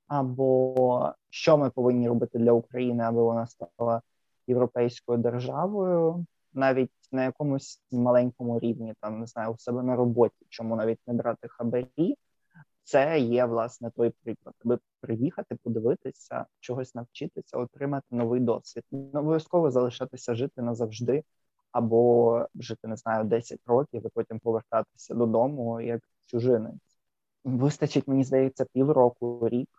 або 0.07 1.13
що 1.29 1.57
ми 1.57 1.69
повинні 1.69 2.07
робити 2.07 2.39
для 2.39 2.51
України, 2.51 3.03
аби 3.03 3.23
вона 3.23 3.47
стала 3.47 4.01
європейською 4.47 5.17
державою, 5.17 6.25
навіть 6.53 6.91
на 7.11 7.23
якомусь 7.23 7.81
маленькому 7.91 8.59
рівні, 8.59 8.93
там 8.99 9.19
не 9.19 9.25
знаю, 9.25 9.51
у 9.51 9.57
себе 9.57 9.83
на 9.83 9.95
роботі, 9.95 10.45
чому 10.49 10.75
навіть 10.75 10.99
не 11.07 11.13
брати 11.13 11.47
хабарі. 11.47 12.17
Це 12.87 13.19
є 13.19 13.45
власне 13.45 13.91
той 13.91 14.09
приклад, 14.09 14.55
аби 14.65 14.79
приїхати, 14.99 15.55
подивитися, 15.63 16.45
чогось 16.59 16.95
навчитися, 16.95 17.57
отримати 17.57 18.05
новий 18.11 18.39
досвід. 18.39 18.83
Не 18.91 19.19
обов'язково 19.19 19.71
залишатися 19.71 20.35
жити 20.35 20.61
назавжди 20.61 21.23
або 21.71 22.47
жити, 22.55 22.87
не 22.87 22.95
знаю, 22.95 23.23
10 23.23 23.59
років 23.65 24.05
і 24.05 24.09
потім 24.09 24.39
повертатися 24.39 25.13
додому 25.15 25.81
як 25.81 26.01
чужинець. 26.25 26.99
Вистачить, 27.43 28.07
мені 28.07 28.23
здається, 28.23 28.65
півроку, 28.73 29.49
рік. 29.49 29.69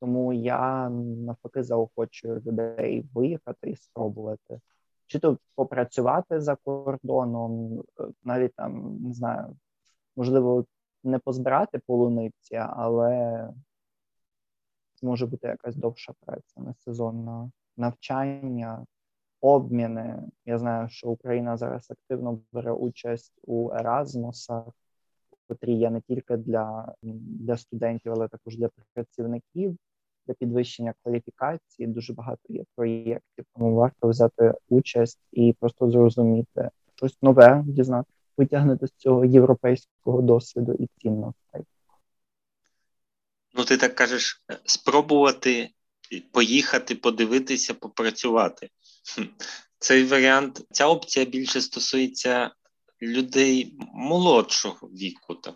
Тому 0.00 0.32
я 0.32 0.88
навпаки 0.90 1.62
заохочую 1.62 2.42
людей 2.46 3.06
виїхати 3.14 3.70
і 3.70 3.76
спробувати. 3.76 4.60
Чи 5.06 5.18
то 5.18 5.38
попрацювати 5.54 6.40
за 6.40 6.56
кордоном, 6.56 7.82
навіть 8.24 8.54
там 8.54 8.98
не 9.02 9.12
знаю, 9.12 9.56
можливо, 10.16 10.64
не 11.04 11.18
позбирати 11.18 11.78
полуниці, 11.78 12.54
але 12.54 13.48
може 15.02 15.26
бути 15.26 15.48
якась 15.48 15.76
довша 15.76 16.12
праця, 16.20 16.60
не 16.60 16.74
сезонна 16.74 17.50
навчання, 17.76 18.86
обміни. 19.40 20.22
Я 20.46 20.58
знаю, 20.58 20.88
що 20.88 21.08
Україна 21.08 21.56
зараз 21.56 21.90
активно 21.90 22.40
бере 22.52 22.72
участь 22.72 23.32
у 23.42 23.70
Еразмусах, 23.70 24.64
котрі 25.48 25.74
є 25.74 25.90
не 25.90 26.00
тільки 26.00 26.36
для, 26.36 26.94
для 27.02 27.56
студентів, 27.56 28.12
але 28.12 28.28
також 28.28 28.56
для 28.56 28.68
працівників. 28.94 29.76
Для 30.26 30.34
підвищення 30.34 30.94
кваліфікації 31.02 31.88
дуже 31.88 32.12
багато 32.12 32.40
є 32.48 32.64
проєктів, 32.76 33.44
тому 33.54 33.74
варто 33.74 34.08
взяти 34.08 34.54
участь 34.68 35.20
і 35.32 35.52
просто 35.60 35.90
зрозуміти 35.90 36.70
щось 36.94 37.22
нове, 37.22 37.64
витягнути 38.36 38.86
з 38.86 38.92
цього 38.96 39.24
європейського 39.24 40.22
досвіду 40.22 40.72
і 40.72 40.88
цінностей. 41.02 41.62
Ну, 43.54 43.64
ти 43.64 43.76
так 43.76 43.94
кажеш, 43.94 44.42
спробувати 44.64 45.70
поїхати, 46.32 46.94
подивитися, 46.94 47.74
попрацювати. 47.74 48.68
Цей 49.78 50.04
варіант, 50.04 50.66
ця 50.70 50.86
опція 50.86 51.26
більше 51.26 51.60
стосується 51.60 52.50
людей 53.02 53.76
молодшого 53.94 54.88
віку. 54.88 55.34
так. 55.34 55.54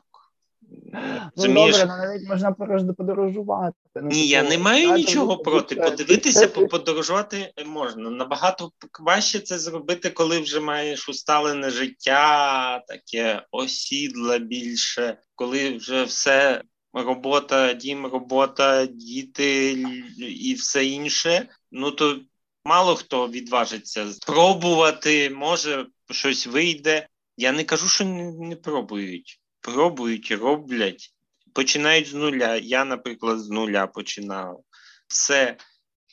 Ну, 1.37 1.55
добре, 1.55 1.87
навіть 1.87 2.29
можна 2.29 2.53
подорожувати. 2.99 3.77
Ну, 3.95 4.09
Ні, 4.09 4.27
я 4.27 4.43
не 4.43 4.59
маю 4.59 4.93
нічого 4.93 5.39
проти. 5.39 5.77
Подивитися, 5.77 6.49
подорожувати 6.49 7.53
можна. 7.67 8.11
Набагато 8.11 8.71
краще 8.93 9.41
це 9.41 9.59
зробити, 9.59 10.11
коли 10.11 10.41
вже 10.41 10.61
маєш 10.61 11.09
усталене 11.09 11.71
життя, 11.71 12.79
таке 12.89 13.43
осідле 13.51 14.39
більше, 14.39 15.19
коли 15.35 15.77
вже 15.77 16.05
все 16.05 16.63
робота, 16.93 17.73
дім, 17.73 18.07
робота, 18.07 18.87
діти 18.87 19.73
і 20.19 20.55
все 20.55 20.87
інше. 20.87 21.49
Ну 21.73 21.91
то 21.91 22.19
мало 22.65 22.95
хто 22.95 23.29
відважиться 23.29 24.13
спробувати, 24.13 25.31
може 25.31 25.87
щось 26.11 26.47
вийде. 26.47 27.09
Я 27.37 27.53
не 27.53 27.65
кажу, 27.65 27.89
що 27.89 28.05
не 28.41 28.57
пробують. 28.57 29.41
Пробують, 29.67 30.31
роблять, 30.31 31.15
починають 31.53 32.09
з 32.09 32.15
нуля. 32.15 32.57
Я, 32.57 32.85
наприклад, 32.85 33.41
з 33.41 33.51
нуля 33.51 33.87
починав. 33.87 34.65
Все. 35.09 35.57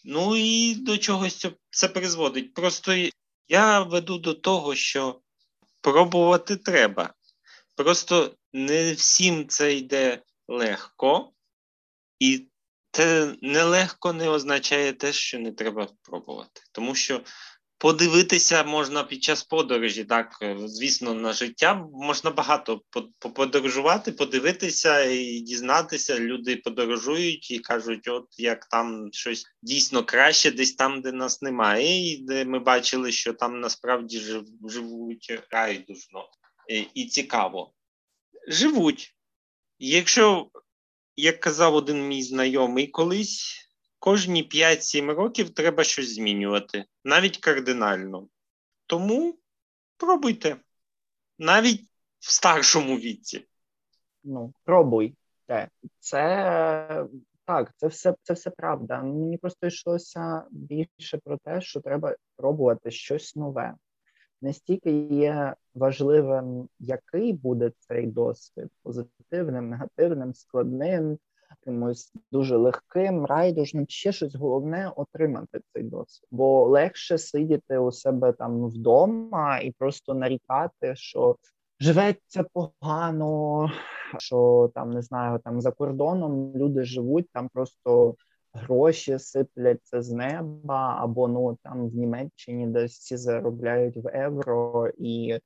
Ну 0.04 0.36
і 0.36 0.76
до 0.76 0.98
чогось 0.98 1.48
це 1.70 1.88
призводить. 1.88 2.54
Просто 2.54 3.10
я 3.48 3.80
веду 3.80 4.18
до 4.18 4.34
того, 4.34 4.76
що 4.76 5.22
пробувати 5.82 6.56
треба. 6.56 7.14
Просто 7.76 8.36
не 8.54 8.94
всім 8.94 9.48
це 9.48 9.76
йде 9.76 10.24
легко, 10.48 11.32
і 12.20 12.48
це 12.92 13.36
нелегко 13.42 14.14
не 14.14 14.30
означає 14.30 14.94
те, 14.94 15.14
що 15.14 15.40
не 15.40 15.52
треба 15.52 15.88
пробувати. 16.02 16.62
Тому 16.72 16.96
що 16.96 17.22
подивитися 17.84 18.64
можна 18.64 19.04
під 19.04 19.24
час 19.24 19.44
подорожі, 19.44 20.04
так, 20.04 20.38
звісно, 20.66 21.14
на 21.14 21.34
життя 21.34 21.88
можна 21.94 22.32
багато 22.32 22.82
подорожувати, 23.36 24.12
подивитися 24.12 25.04
і 25.04 25.40
дізнатися. 25.40 26.20
Люди 26.20 26.56
подорожують 26.56 27.52
і 27.52 27.60
кажуть, 27.60 28.08
от 28.08 28.28
як 28.38 28.66
там 28.66 29.10
щось 29.12 29.46
дійсно 29.62 30.04
краще, 30.04 30.52
десь 30.52 30.74
там, 30.74 31.02
де 31.02 31.12
нас 31.12 31.42
немає, 31.42 32.12
і 32.12 32.18
де 32.18 32.46
ми 32.46 32.60
бачили, 32.60 33.12
що 33.12 33.34
там 33.34 33.60
насправді 33.60 34.22
живуть 34.68 35.42
райдужно 35.52 36.30
і, 36.70 36.86
і 36.94 37.06
цікаво. 37.06 37.74
Живуть. 38.48 39.16
Якщо, 39.80 40.48
як 41.16 41.40
казав 41.40 41.76
один 41.76 42.08
мій 42.08 42.24
знайомий 42.24 42.88
колись, 42.88 43.70
кожні 44.04 44.50
5-7 44.50 45.14
років 45.14 45.50
треба 45.50 45.84
щось 45.84 46.16
змінювати, 46.16 46.86
навіть 47.04 47.38
кардинально. 47.38 48.28
Тому 48.86 49.38
пробуйте. 49.98 50.58
Навіть 51.40 51.82
в 52.20 52.32
старшому 52.32 52.98
віці. 52.98 53.48
Ну, 54.24 54.54
пробуйте. 54.64 55.70
Це 56.00 57.06
так, 57.46 57.72
це 57.78 57.88
все 57.88 58.16
це 58.24 58.34
все 58.34 58.50
правда. 58.50 59.02
Мені 59.02 59.38
просто 59.38 59.68
йшлося 59.68 60.44
більше 60.52 61.18
про 61.24 61.38
те, 61.38 61.62
що 61.62 61.82
треба 61.82 62.16
пробувати 62.36 62.92
щось 62.92 63.36
нове 63.36 63.76
не 64.44 64.54
стільки 64.54 64.92
є 64.92 65.56
важливим, 65.76 66.70
який 66.80 67.34
буде 67.34 67.72
цей 67.80 68.08
досвід 68.08 68.68
позитивним, 68.82 69.70
негативним, 69.70 70.34
складним, 70.34 71.18
якимось 71.66 72.14
дуже 72.32 72.58
легким, 72.58 73.26
райдужним, 73.26 73.86
ще 73.90 74.12
щось 74.12 74.36
головне 74.36 74.92
отримати 74.96 75.60
цей 75.74 75.84
досвід. 75.84 76.28
Бо 76.32 76.66
легше 76.66 77.18
сидіти 77.18 77.78
у 77.78 77.92
себе 77.92 78.34
там 78.34 78.66
вдома 78.66 79.60
і 79.60 79.72
просто 79.72 80.14
нарікати, 80.14 80.96
що 80.96 81.36
живеться 81.80 82.46
погано, 82.54 83.72
що 84.18 84.72
там 84.76 84.90
не 84.90 85.02
знаю, 85.02 85.40
там 85.44 85.62
за 85.62 85.72
кордоном 85.72 86.54
люди 86.56 86.84
живуть, 86.84 87.30
там 87.34 87.50
просто 87.54 88.16
гроші 88.54 89.20
сипляться 89.20 90.02
з 90.02 90.12
неба, 90.12 90.98
або 91.00 91.28
ну 91.28 91.58
там 91.64 91.90
в 91.90 91.96
Німеччині 91.96 92.68
десь 92.68 92.92
всі 92.92 93.18
заробляють 93.18 93.98
в 93.98 94.18
євро, 94.18 94.90
і 94.98 95.40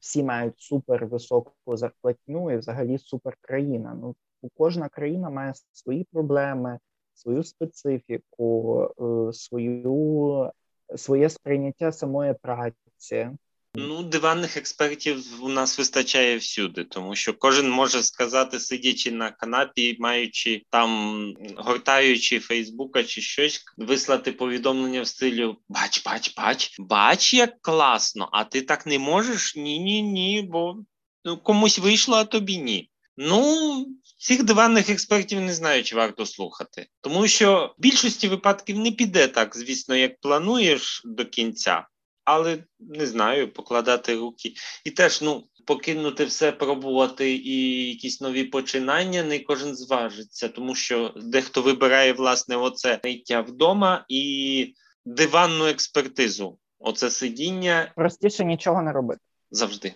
всі 0.00 0.22
мають 0.22 0.60
супер 0.60 1.06
високу 1.06 1.76
зарплатню 1.76 2.50
і 2.50 2.56
взагалі 2.56 2.98
супер 2.98 3.36
країна. 3.40 3.96
Ну 4.00 4.14
кожна 4.56 4.88
країна 4.88 5.30
має 5.30 5.52
свої 5.72 6.06
проблеми, 6.12 6.78
свою 7.14 7.42
специфіку, 7.42 8.82
е, 9.00 9.32
свою 9.32 10.50
своє 10.96 11.28
сприйняття 11.28 11.92
самої 11.92 12.34
праці. 12.34 13.30
Ну, 13.74 14.02
диванних 14.02 14.56
експертів 14.56 15.44
у 15.44 15.48
нас 15.48 15.78
вистачає 15.78 16.36
всюди, 16.36 16.84
тому 16.84 17.14
що 17.14 17.34
кожен 17.34 17.70
може 17.70 18.02
сказати, 18.02 18.60
сидячи 18.60 19.10
на 19.12 19.30
канапі, 19.30 19.96
маючи 20.00 20.62
там, 20.70 21.34
гортаючи 21.56 22.40
Фейсбука 22.40 23.04
чи 23.04 23.20
щось, 23.20 23.64
вислати 23.76 24.32
повідомлення 24.32 25.02
в 25.02 25.06
стилю 25.06 25.56
Бач, 25.68 26.04
бач, 26.04 26.34
бач, 26.36 26.76
бач, 26.78 27.34
як 27.34 27.62
класно, 27.62 28.28
а 28.32 28.44
ти 28.44 28.62
так 28.62 28.86
не 28.86 28.98
можеш? 28.98 29.56
Ні, 29.56 29.78
ні, 29.78 30.02
ні, 30.02 30.48
бо 30.52 30.76
ну, 31.24 31.38
комусь 31.38 31.78
вийшло, 31.78 32.16
а 32.16 32.24
тобі 32.24 32.58
ні. 32.58 32.90
Ну, 33.16 33.86
цих 34.18 34.42
диванних 34.42 34.90
експертів 34.90 35.40
не 35.40 35.54
знаю, 35.54 35.84
чи 35.84 35.96
варто 35.96 36.26
слухати, 36.26 36.86
тому 37.00 37.28
що 37.28 37.74
в 37.78 37.82
більшості 37.82 38.28
випадків 38.28 38.78
не 38.78 38.90
піде 38.92 39.28
так, 39.28 39.56
звісно, 39.56 39.96
як 39.96 40.20
плануєш 40.20 41.02
до 41.04 41.24
кінця 41.24 41.86
але 42.34 42.64
не 42.78 43.06
знаю, 43.06 43.52
покладати 43.52 44.14
руки. 44.14 44.54
І 44.84 44.90
теж 44.90 45.22
ну, 45.22 45.48
покинути 45.66 46.24
все, 46.24 46.52
пробувати 46.52 47.32
і 47.32 47.88
якісь 47.88 48.20
нові 48.20 48.44
починання, 48.44 49.22
не 49.22 49.38
кожен 49.38 49.76
зважиться, 49.76 50.48
тому 50.48 50.74
що 50.74 51.14
дехто 51.16 51.62
вибирає 51.62 52.12
власне 52.12 52.56
оце 52.56 53.00
ниття 53.04 53.40
вдома 53.40 54.04
і 54.08 54.74
диванну 55.04 55.66
експертизу. 55.66 56.58
Оце 56.78 57.10
сидіння. 57.10 57.92
Простіше 57.96 58.44
нічого 58.44 58.82
не 58.82 58.92
робити. 58.92 59.20
Завжди. 59.50 59.94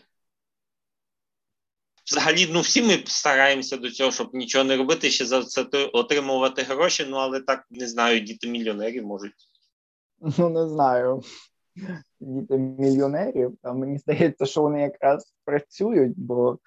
Взагалі, 2.06 2.48
ну 2.52 2.60
всі 2.60 2.82
ми 2.82 3.02
стараємося 3.06 3.76
до 3.76 3.90
цього, 3.90 4.10
щоб 4.10 4.34
нічого 4.34 4.64
не 4.64 4.76
робити, 4.76 5.10
ще 5.10 5.26
за 5.26 5.44
це 5.44 5.62
отримувати 5.92 6.62
гроші. 6.62 7.06
Ну 7.08 7.16
але 7.16 7.40
так 7.40 7.66
не 7.70 7.88
знаю, 7.88 8.20
діти 8.20 8.48
мільйонерів 8.48 9.06
можуть. 9.06 9.48
Ну 10.38 10.48
не 10.48 10.68
знаю 10.68 11.22
діти 12.20 12.58
мільйонерів, 12.58 13.56
то 13.62 13.74
мені 13.74 13.98
здається, 13.98 14.46
що 14.46 14.62
вони 14.62 14.80
якраз 14.80 15.34
працюють, 15.44 16.14
бо 16.16 16.58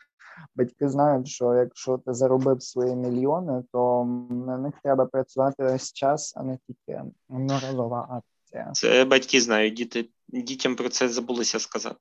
батьки 0.56 0.90
знають, 0.90 1.28
що 1.28 1.54
якщо 1.54 1.98
ти 1.98 2.14
заробив 2.14 2.64
свої 2.64 2.96
мільйони, 2.96 3.64
то 3.72 4.06
на 4.46 4.58
них 4.58 4.74
треба 4.84 5.06
працювати 5.06 5.64
весь 5.64 5.94
час, 5.94 6.34
а 6.38 6.44
не 6.44 6.58
тільки 6.68 7.02
одноразова 7.30 8.08
акція. 8.10 8.72
Це 8.74 9.06
батьки 9.06 9.42
знають, 9.42 9.74
діти 9.74 10.10
дітям 10.28 10.76
про 10.76 10.90
це 10.90 11.10
забулися 11.10 11.60
сказати. 11.60 12.00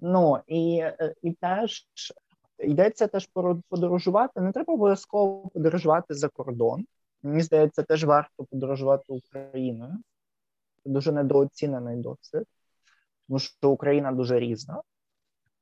Ну 0.00 0.38
і, 0.46 0.82
і 1.22 1.32
теж. 1.32 1.86
Йдеться 2.58 3.06
теж 3.06 3.28
подорожувати. 3.68 4.40
Не 4.40 4.52
треба 4.52 4.74
обов'язково 4.74 5.48
подорожувати 5.48 6.14
за 6.14 6.28
кордон. 6.28 6.84
Мені 7.22 7.42
здається, 7.42 7.82
теж 7.82 8.04
варто 8.04 8.44
подорожувати 8.44 9.04
Україною 9.08 9.98
дуже 10.84 11.12
недооцінений 11.12 11.96
досвід, 11.96 12.44
тому 13.28 13.38
що 13.38 13.70
Україна 13.70 14.12
дуже 14.12 14.38
різна. 14.38 14.82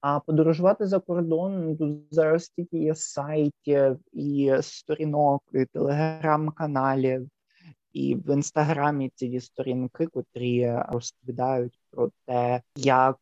А 0.00 0.20
подорожувати 0.20 0.87
за 0.87 1.00
кордон 1.00 1.64
ну, 1.64 1.76
тут 1.76 1.98
зараз 2.11 2.48
тільки 2.48 2.78
є 2.78 2.94
сайтів, 2.94 3.98
і 4.12 4.52
сторінок, 4.61 5.42
і 5.52 5.64
телеграм-каналів, 5.64 7.28
і 7.92 8.14
в 8.14 8.35
інстаграмі 8.35 9.11
ці 9.14 9.40
сторінки, 9.40 10.06
котрі 10.06 10.76
розповідають 10.88 11.78
про 11.90 12.11
те, 12.26 12.62
як 12.76 13.18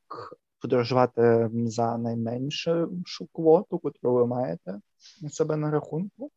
подорожувати 0.60 1.50
за 1.52 1.98
найменшу 1.98 3.02
квоту, 3.32 3.80
яку 3.84 4.14
ви 4.14 4.26
маєте 4.26 4.80
у 5.22 5.28
себе 5.28 5.56
на 5.56 5.70
рахунку. 5.70 6.30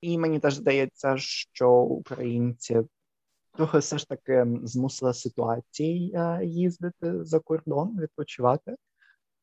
І 0.00 0.18
мені 0.18 0.38
теж 0.38 0.54
здається, 0.54 1.14
що 1.18 1.72
українці 1.72 2.80
трохи 3.52 3.78
все 3.78 3.98
ж 3.98 4.08
таки 4.08 4.46
змусила 4.62 5.14
ситуації 5.14 6.12
е, 6.14 6.40
їздити 6.44 7.24
за 7.24 7.38
кордон, 7.38 7.98
відпочивати, 8.00 8.76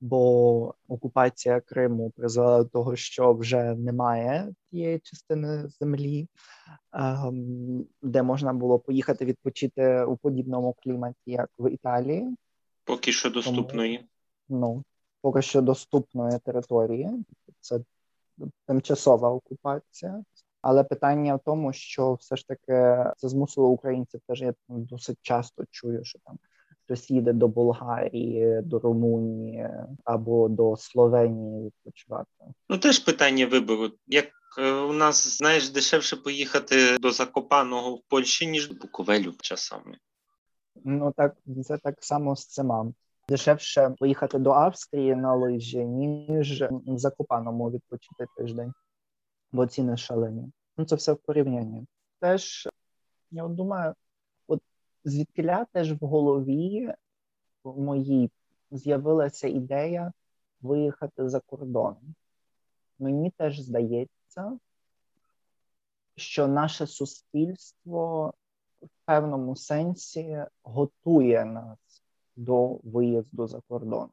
бо 0.02 0.76
окупація 0.88 1.62
Криму 1.62 2.10
призвела 2.10 2.64
до 2.64 2.70
того, 2.70 2.96
що 2.96 3.34
вже 3.34 3.76
немає 3.76 4.54
тієї 4.72 5.00
частини 5.00 5.70
землі, 5.80 6.28
ем, 6.94 7.86
де 8.02 8.24
можна 8.24 8.54
було 8.54 8.80
поїхати 8.80 9.26
відпочити 9.26 10.04
у 10.04 10.18
подібному 10.18 10.76
кліматі, 10.84 11.18
як 11.26 11.50
в 11.60 11.72
Італії. 11.72 12.36
Поки 12.84 13.12
що 13.12 13.30
доступної. 13.30 13.98
Тому, 13.98 14.08
ну, 14.50 14.84
поки 15.22 15.42
що 15.42 15.62
доступної 15.62 16.40
території. 16.40 17.26
Це 17.60 17.80
тимчасова 18.66 19.30
окупація. 19.30 20.24
Але 20.62 20.84
питання 20.84 21.36
в 21.36 21.40
тому, 21.46 21.74
що 21.74 22.14
все 22.14 22.36
ж 22.36 22.48
таки 22.48 23.06
це 23.18 23.30
змусило 23.30 23.68
українців. 23.68 24.22
Теж 24.28 24.42
я 24.42 24.54
досить 24.68 25.18
часто 25.22 25.64
чую, 25.72 26.04
що 26.04 26.20
там 26.26 26.38
хтось 26.86 27.12
їде 27.12 27.34
до 27.34 27.48
Болгарії, 27.48 28.62
до 28.62 28.80
Румунії 28.80 29.70
або 30.04 30.50
до 30.50 30.78
Словенії 30.78 31.66
відпочивати. 31.66 32.30
Ну 32.70 32.78
теж 32.78 33.00
питання 33.00 33.46
вибору. 33.46 33.90
Як 34.08 34.28
е, 34.60 34.72
у 34.72 34.94
нас 34.94 35.38
знаєш, 35.38 35.70
дешевше 35.70 36.16
поїхати 36.16 36.98
до 37.00 37.12
Закопаного 37.12 37.96
в 37.96 38.02
Польщі, 38.10 38.48
ніж 38.48 38.70
до 38.70 38.76
Буковелю 38.76 39.34
часами. 39.42 39.98
Ну 40.86 41.14
так 41.18 41.36
це 41.66 41.78
так 41.78 41.96
само 42.00 42.36
з 42.36 42.48
цим. 42.48 42.94
Дешевше 43.30 43.96
поїхати 44.00 44.40
до 44.40 44.52
Австрії 44.52 45.16
на 45.16 45.36
лижі, 45.36 45.86
ніж 45.86 46.62
в 46.62 46.98
Закопаному 46.98 47.72
відпочити 47.72 48.26
тиждень 48.38 48.74
бо 49.52 49.68
ціни 49.68 49.98
шалені. 49.98 50.52
Ну 50.78 50.86
це 50.86 50.96
все 50.96 51.14
в 51.14 51.18
порівнянні. 51.18 51.86
Теж 52.20 52.70
я 53.32 53.44
от 53.44 53.56
думаю, 53.56 53.94
от 54.48 54.62
звідкиля 55.04 55.66
теж 55.66 55.94
в 56.02 56.06
голові 56.06 56.94
в 57.64 57.80
моїй 57.80 58.32
з'явилася 58.72 59.48
ідея 59.48 60.12
виїхати 60.62 61.30
за 61.30 61.40
кордон. 61.40 61.96
Мені 63.00 63.32
теж 63.32 63.60
здається, 63.60 64.60
що 66.16 66.48
наше 66.48 66.88
суспільство 66.88 68.34
в 68.82 68.88
певному 69.06 69.56
сенсі 69.56 70.46
готує 70.64 71.46
нас 71.46 72.04
до 72.36 72.80
виїзду 72.84 73.48
за 73.48 73.62
кордон. 73.68 74.10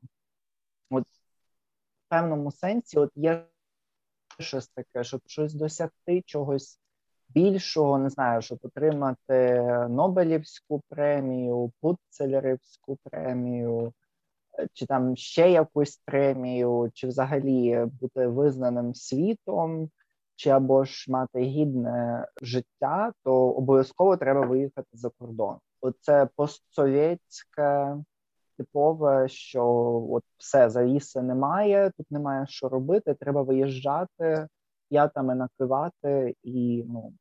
От 0.91 1.05
в 1.05 2.09
певному 2.09 2.53
сенсі, 2.53 2.99
от 2.99 3.11
є 3.15 3.47
щось 4.39 4.69
таке, 4.69 5.05
щоб 5.05 5.21
щось 5.27 5.55
досягти 5.55 6.23
чогось 6.27 6.81
більшого, 7.29 7.99
не 7.99 8.11
знаю, 8.11 8.43
щоб 8.43 8.59
отримати 8.63 9.63
Нобелівську 9.89 10.83
премію, 10.89 11.73
Путцелерівську 11.81 12.99
премію, 13.05 13.93
чи 14.73 14.87
там 14.87 15.17
ще 15.17 15.51
якусь 15.51 16.03
премію, 16.05 16.91
чи 16.95 17.07
взагалі 17.07 17.87
бути 18.01 18.27
визнаним 18.27 18.95
світом, 18.95 19.91
чи 20.37 20.51
або 20.51 20.85
ж 20.85 21.13
мати 21.13 21.41
гідне 21.41 22.27
життя, 22.43 23.13
то 23.25 23.35
обов'язково 23.35 24.17
треба 24.17 24.47
виїхати 24.47 24.89
за 24.93 25.11
кордон. 25.11 25.57
Оце 25.81 26.29
постсовєтське 26.37 27.97
типове, 28.57 29.29
що 29.29 29.65
от 30.11 30.25
все 30.39 30.71
завіси 30.71 31.23
немає, 31.23 31.93
тут 31.97 32.11
немає 32.11 32.47
що 32.47 32.69
робити, 32.69 33.15
треба 33.15 33.43
виїжджати, 33.43 34.49
п'ятами 34.89 35.35
накривати, 35.35 36.35
і 36.43 36.85
ну 36.87 37.13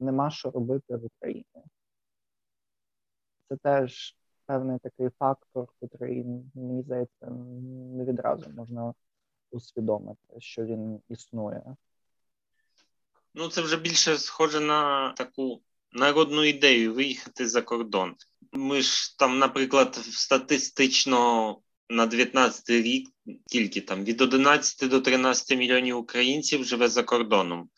нема 0.00 0.30
що 0.30 0.50
робити 0.50 0.96
в 0.96 1.04
Україні. 1.04 1.64
Це 3.48 3.56
теж 3.56 4.16
певний 4.46 4.78
такий 4.78 5.08
фактор, 5.18 5.68
який, 5.80 6.24
мені 6.54 6.82
здається, 6.82 7.26
не 7.96 8.04
відразу 8.04 8.50
можна 8.50 8.94
усвідомити, 9.50 10.34
що 10.38 10.64
він 10.64 11.00
існує. 11.08 11.76
Ну, 13.34 13.48
це 13.48 13.62
вже 13.62 13.76
більше 13.76 14.18
схоже 14.18 14.60
на 14.60 15.12
таку 15.12 15.60
народну 15.92 16.44
ідею 16.44 16.94
виїхати 16.94 17.48
за 17.48 17.62
кордон. 17.62 18.14
Ми 18.52 18.82
ж 18.82 19.18
там, 19.18 19.38
наприклад, 19.38 20.00
статистично 20.12 21.58
на 21.88 22.06
19 22.06 22.70
рік 22.70 23.08
тільки 23.46 23.80
там 23.80 24.04
від 24.04 24.20
11 24.20 24.90
до 24.90 25.00
13 25.00 25.58
мільйонів 25.58 25.96
українців 25.96 26.64
живе 26.64 26.88
за 26.88 27.02
кордоном. 27.02 27.68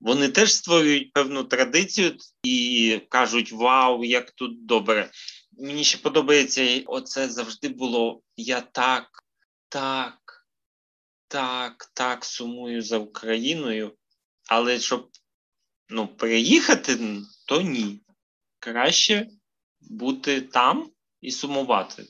Вони 0.00 0.28
теж 0.28 0.52
створюють 0.52 1.12
певну 1.12 1.44
традицію 1.44 2.16
і 2.42 3.00
кажуть: 3.08 3.52
Вау, 3.52 4.04
як 4.04 4.30
тут 4.30 4.66
добре! 4.66 5.10
Мені 5.58 5.84
ще 5.84 5.98
подобається, 5.98 6.82
оце 6.86 7.28
завжди 7.28 7.68
було 7.68 8.22
я 8.36 8.60
так, 8.60 9.06
так, 9.68 10.46
так, 11.28 11.90
так 11.94 12.24
сумую 12.24 12.82
за 12.82 12.98
Україною, 12.98 13.92
але 14.48 14.78
щоб 14.78 15.10
ну, 15.88 16.08
переїхати, 16.08 16.98
то 17.48 17.60
ні. 17.60 18.00
Краще 18.58 19.28
бути 19.80 20.40
там 20.40 20.90
і 21.20 21.30
сумувати. 21.30 22.06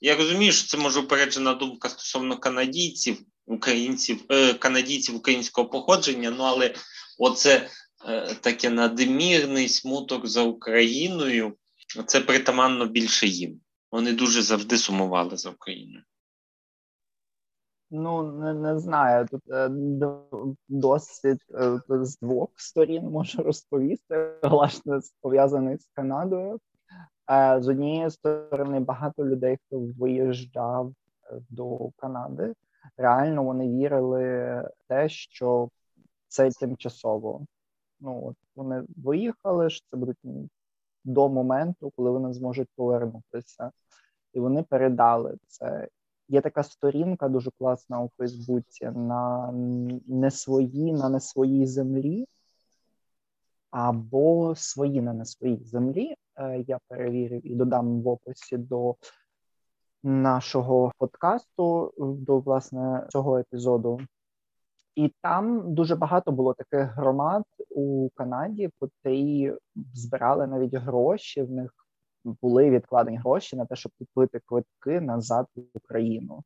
Я 0.00 0.16
розумію, 0.16 0.52
що 0.52 0.68
це 0.68 0.76
може 0.76 1.00
упереджена 1.00 1.54
думка 1.54 1.88
стосовно 1.88 2.38
канадійців, 2.38 3.18
українців, 3.46 4.24
е, 4.28 4.54
канадійців 4.54 5.16
українського 5.16 5.68
походження, 5.68 6.30
ну 6.30 6.44
але 6.44 6.74
оце 7.18 7.70
е, 8.08 8.34
таке 8.40 8.70
надмірний 8.70 9.68
смуток 9.68 10.26
за 10.26 10.42
Україною, 10.42 11.56
це 12.06 12.20
притаманно 12.20 12.86
більше 12.86 13.26
їм. 13.26 13.60
Вони 13.90 14.12
дуже 14.12 14.42
завжди 14.42 14.78
сумували 14.78 15.36
за 15.36 15.50
Україною. 15.50 16.04
Ну, 17.90 18.32
не, 18.32 18.54
не 18.54 18.78
знаю. 18.78 19.26
Тут 19.26 19.42
е, 19.50 19.70
досвід 20.68 21.38
е, 21.54 21.80
з 21.88 22.18
двох 22.18 22.50
сторін 22.56 23.04
можу 23.04 23.42
розповісти, 23.42 24.34
власне, 24.42 25.00
пов'язаний 25.20 25.78
з 25.78 25.86
Канадою. 25.92 26.60
Е, 27.30 27.62
з 27.62 27.68
однієї 27.68 28.10
сторони, 28.10 28.80
багато 28.80 29.26
людей, 29.26 29.58
хто 29.66 29.80
виїжджав 29.98 30.92
до 31.50 31.90
Канади, 31.96 32.54
реально 32.96 33.44
вони 33.44 33.68
вірили 33.68 34.24
в 34.78 34.88
те, 34.88 35.08
що 35.08 35.68
це 36.28 36.50
тимчасово. 36.50 37.46
Ну 38.00 38.26
от 38.26 38.36
вони 38.56 38.82
виїхали, 38.96 39.70
що 39.70 39.86
це 39.90 39.96
будуть 39.96 40.18
до 41.04 41.28
моменту, 41.28 41.92
коли 41.96 42.10
вони 42.10 42.32
зможуть 42.32 42.68
повернутися, 42.76 43.70
і 44.32 44.40
вони 44.40 44.62
передали 44.62 45.36
це. 45.46 45.88
Є 46.30 46.40
така 46.40 46.62
сторінка 46.62 47.28
дуже 47.28 47.50
класна 47.58 48.00
у 48.00 48.10
Фейсбуці 48.16 48.84
на 48.84 49.52
не 50.06 50.30
свої, 50.30 50.92
на 50.92 51.08
не 51.08 51.20
своїй 51.20 51.66
землі, 51.66 52.26
або 53.70 54.54
свої 54.56 55.00
на 55.02 55.12
не 55.12 55.24
своїй 55.24 55.64
землі. 55.64 56.14
Е, 56.36 56.64
я 56.66 56.78
перевірив 56.88 57.46
і 57.46 57.54
додам 57.54 58.02
в 58.02 58.08
описі 58.08 58.56
до 58.56 58.94
нашого 60.02 60.92
подкасту, 60.98 61.92
до 61.98 62.38
власне 62.38 63.06
цього 63.08 63.38
епізоду. 63.38 64.00
І 64.94 65.12
там 65.22 65.74
дуже 65.74 65.96
багато 65.96 66.32
було 66.32 66.54
таких 66.54 66.96
громад 66.96 67.44
у 67.70 68.08
Канаді, 68.14 68.70
котрі 68.78 69.54
збирали 69.94 70.46
навіть 70.46 70.74
гроші. 70.74 71.42
В 71.42 71.50
них 71.50 71.79
були 72.24 72.70
відкладені 72.70 73.16
гроші 73.16 73.56
на 73.56 73.66
те, 73.66 73.76
щоб 73.76 73.92
купити 73.98 74.40
квитки 74.46 75.00
назад 75.00 75.46
в 75.56 75.60
Україну. 75.74 76.42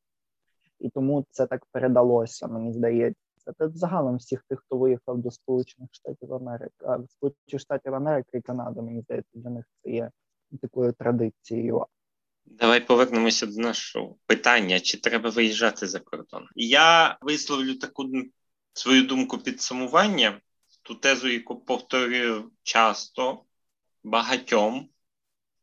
І 0.81 0.91
тому 0.91 1.27
це 1.31 1.47
так 1.47 1.66
передалося, 1.72 2.47
мені 2.47 2.72
здається. 2.72 3.20
Це 3.59 3.68
загалом 3.68 4.16
всіх 4.16 4.45
тих, 4.49 4.61
хто 4.61 4.77
виїхав 4.77 5.18
до 5.18 5.31
Сполучених 5.31 5.89
Штатів 5.93 6.35
Америки, 6.35 6.75
а 6.81 6.99
Сполучених 7.09 7.61
Штатів 7.61 7.95
Америки 7.95 8.39
і 8.39 8.41
Канади, 8.41 8.83
мені 8.83 9.03
здається, 9.03 9.31
для 9.35 9.51
них 9.51 9.64
це 9.83 9.91
є 9.91 10.11
такою 10.62 10.93
традицією. 10.93 11.87
Давай 12.47 12.87
повернемося 12.87 13.47
до 13.47 13.61
нашого 13.61 14.16
питання: 14.27 14.81
чи 14.81 15.01
треба 15.01 15.31
виїжджати 15.31 15.87
за 15.87 16.01
кордон? 16.01 16.47
Я 16.55 17.18
висловлю 17.20 17.75
таку 17.75 18.11
свою 18.72 19.07
думку 19.07 19.39
підсумування, 19.39 20.41
ту 20.83 20.95
тезу, 20.95 21.29
яку 21.29 21.57
повторюю 21.57 22.51
часто 22.62 23.45
багатьом, 24.05 24.89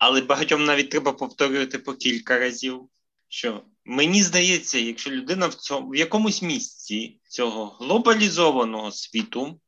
але 0.02 0.22
багатьом 0.22 0.66
навіть 0.66 0.90
треба 0.90 1.12
повторювати 1.14 1.80
по 1.80 1.94
кілька 1.94 2.40
разів. 2.40 2.90
Що 3.28 3.64
мені 3.86 4.24
здається, 4.24 4.80
якщо 4.80 5.12
людина 5.12 5.48
в 5.48 5.54
цьому 5.54 5.90
в 5.90 5.96
якомусь 5.96 6.42
місці 6.42 7.20
цього 7.30 7.66
глобалізованого 7.66 8.92
світу 8.92 9.60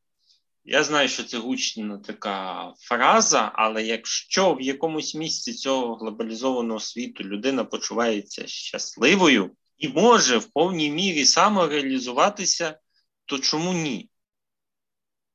я 0.66 0.84
знаю, 0.84 1.10
що 1.10 1.24
це 1.24 1.38
гучна 1.38 1.98
така 1.98 2.74
фраза, 2.78 3.52
але 3.56 3.84
якщо 3.84 4.54
в 4.54 4.62
якомусь 4.62 5.16
місці 5.16 5.54
цього 5.54 5.96
глобалізованого 5.96 6.80
світу 6.80 7.24
людина 7.24 7.64
почувається 7.64 8.48
щасливою 8.48 9.52
і 9.78 9.88
може 9.88 10.38
в 10.38 10.46
повній 10.46 10.92
мірі 10.92 11.26
самореалізуватися, 11.26 12.80
то 13.26 13.40
чому 13.40 13.74
ні? 13.74 14.10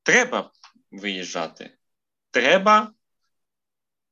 Треба 0.03 0.51
виїжджати. 0.91 1.79
Треба 2.31 2.93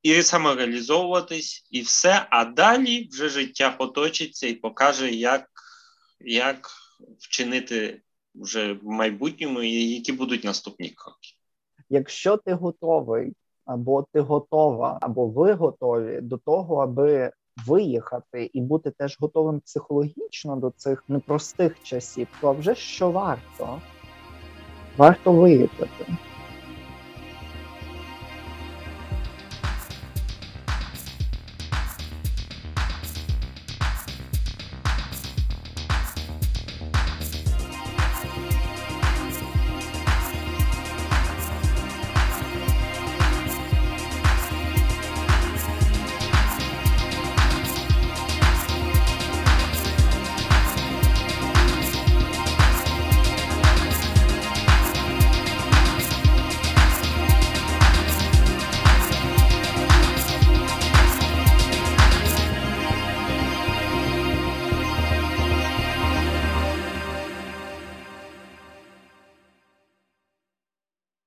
і 0.03 0.23
самореалізовуватись, 0.23 1.67
і 1.71 1.81
все, 1.81 2.27
а 2.29 2.45
далі 2.45 3.09
вже 3.11 3.29
життя 3.29 3.75
поточиться 3.77 4.47
і 4.47 4.53
покаже, 4.53 5.11
як, 5.11 5.49
як 6.19 6.69
вчинити 7.19 8.01
вже 8.35 8.73
в 8.73 8.83
майбутньому, 8.83 9.61
і 9.61 9.71
які 9.71 10.11
будуть 10.11 10.43
наступні 10.43 10.89
кроки. 10.89 11.29
Якщо 11.89 12.37
ти 12.37 12.53
готовий, 12.53 13.33
або 13.65 14.05
ти 14.13 14.19
готова, 14.19 14.97
або 15.01 15.27
ви 15.27 15.53
готові 15.53 16.21
до 16.21 16.37
того, 16.37 16.75
аби 16.75 17.31
виїхати 17.67 18.49
і 18.53 18.61
бути 18.61 18.91
теж 18.91 19.17
готовим 19.19 19.59
психологічно 19.59 20.55
до 20.55 20.69
цих 20.69 21.03
непростих 21.07 21.83
часів, 21.83 22.27
то 22.41 22.53
вже 22.53 22.75
що 22.75 23.11
варто? 23.11 23.81
Варто 24.97 25.31
виїхати. 25.31 26.05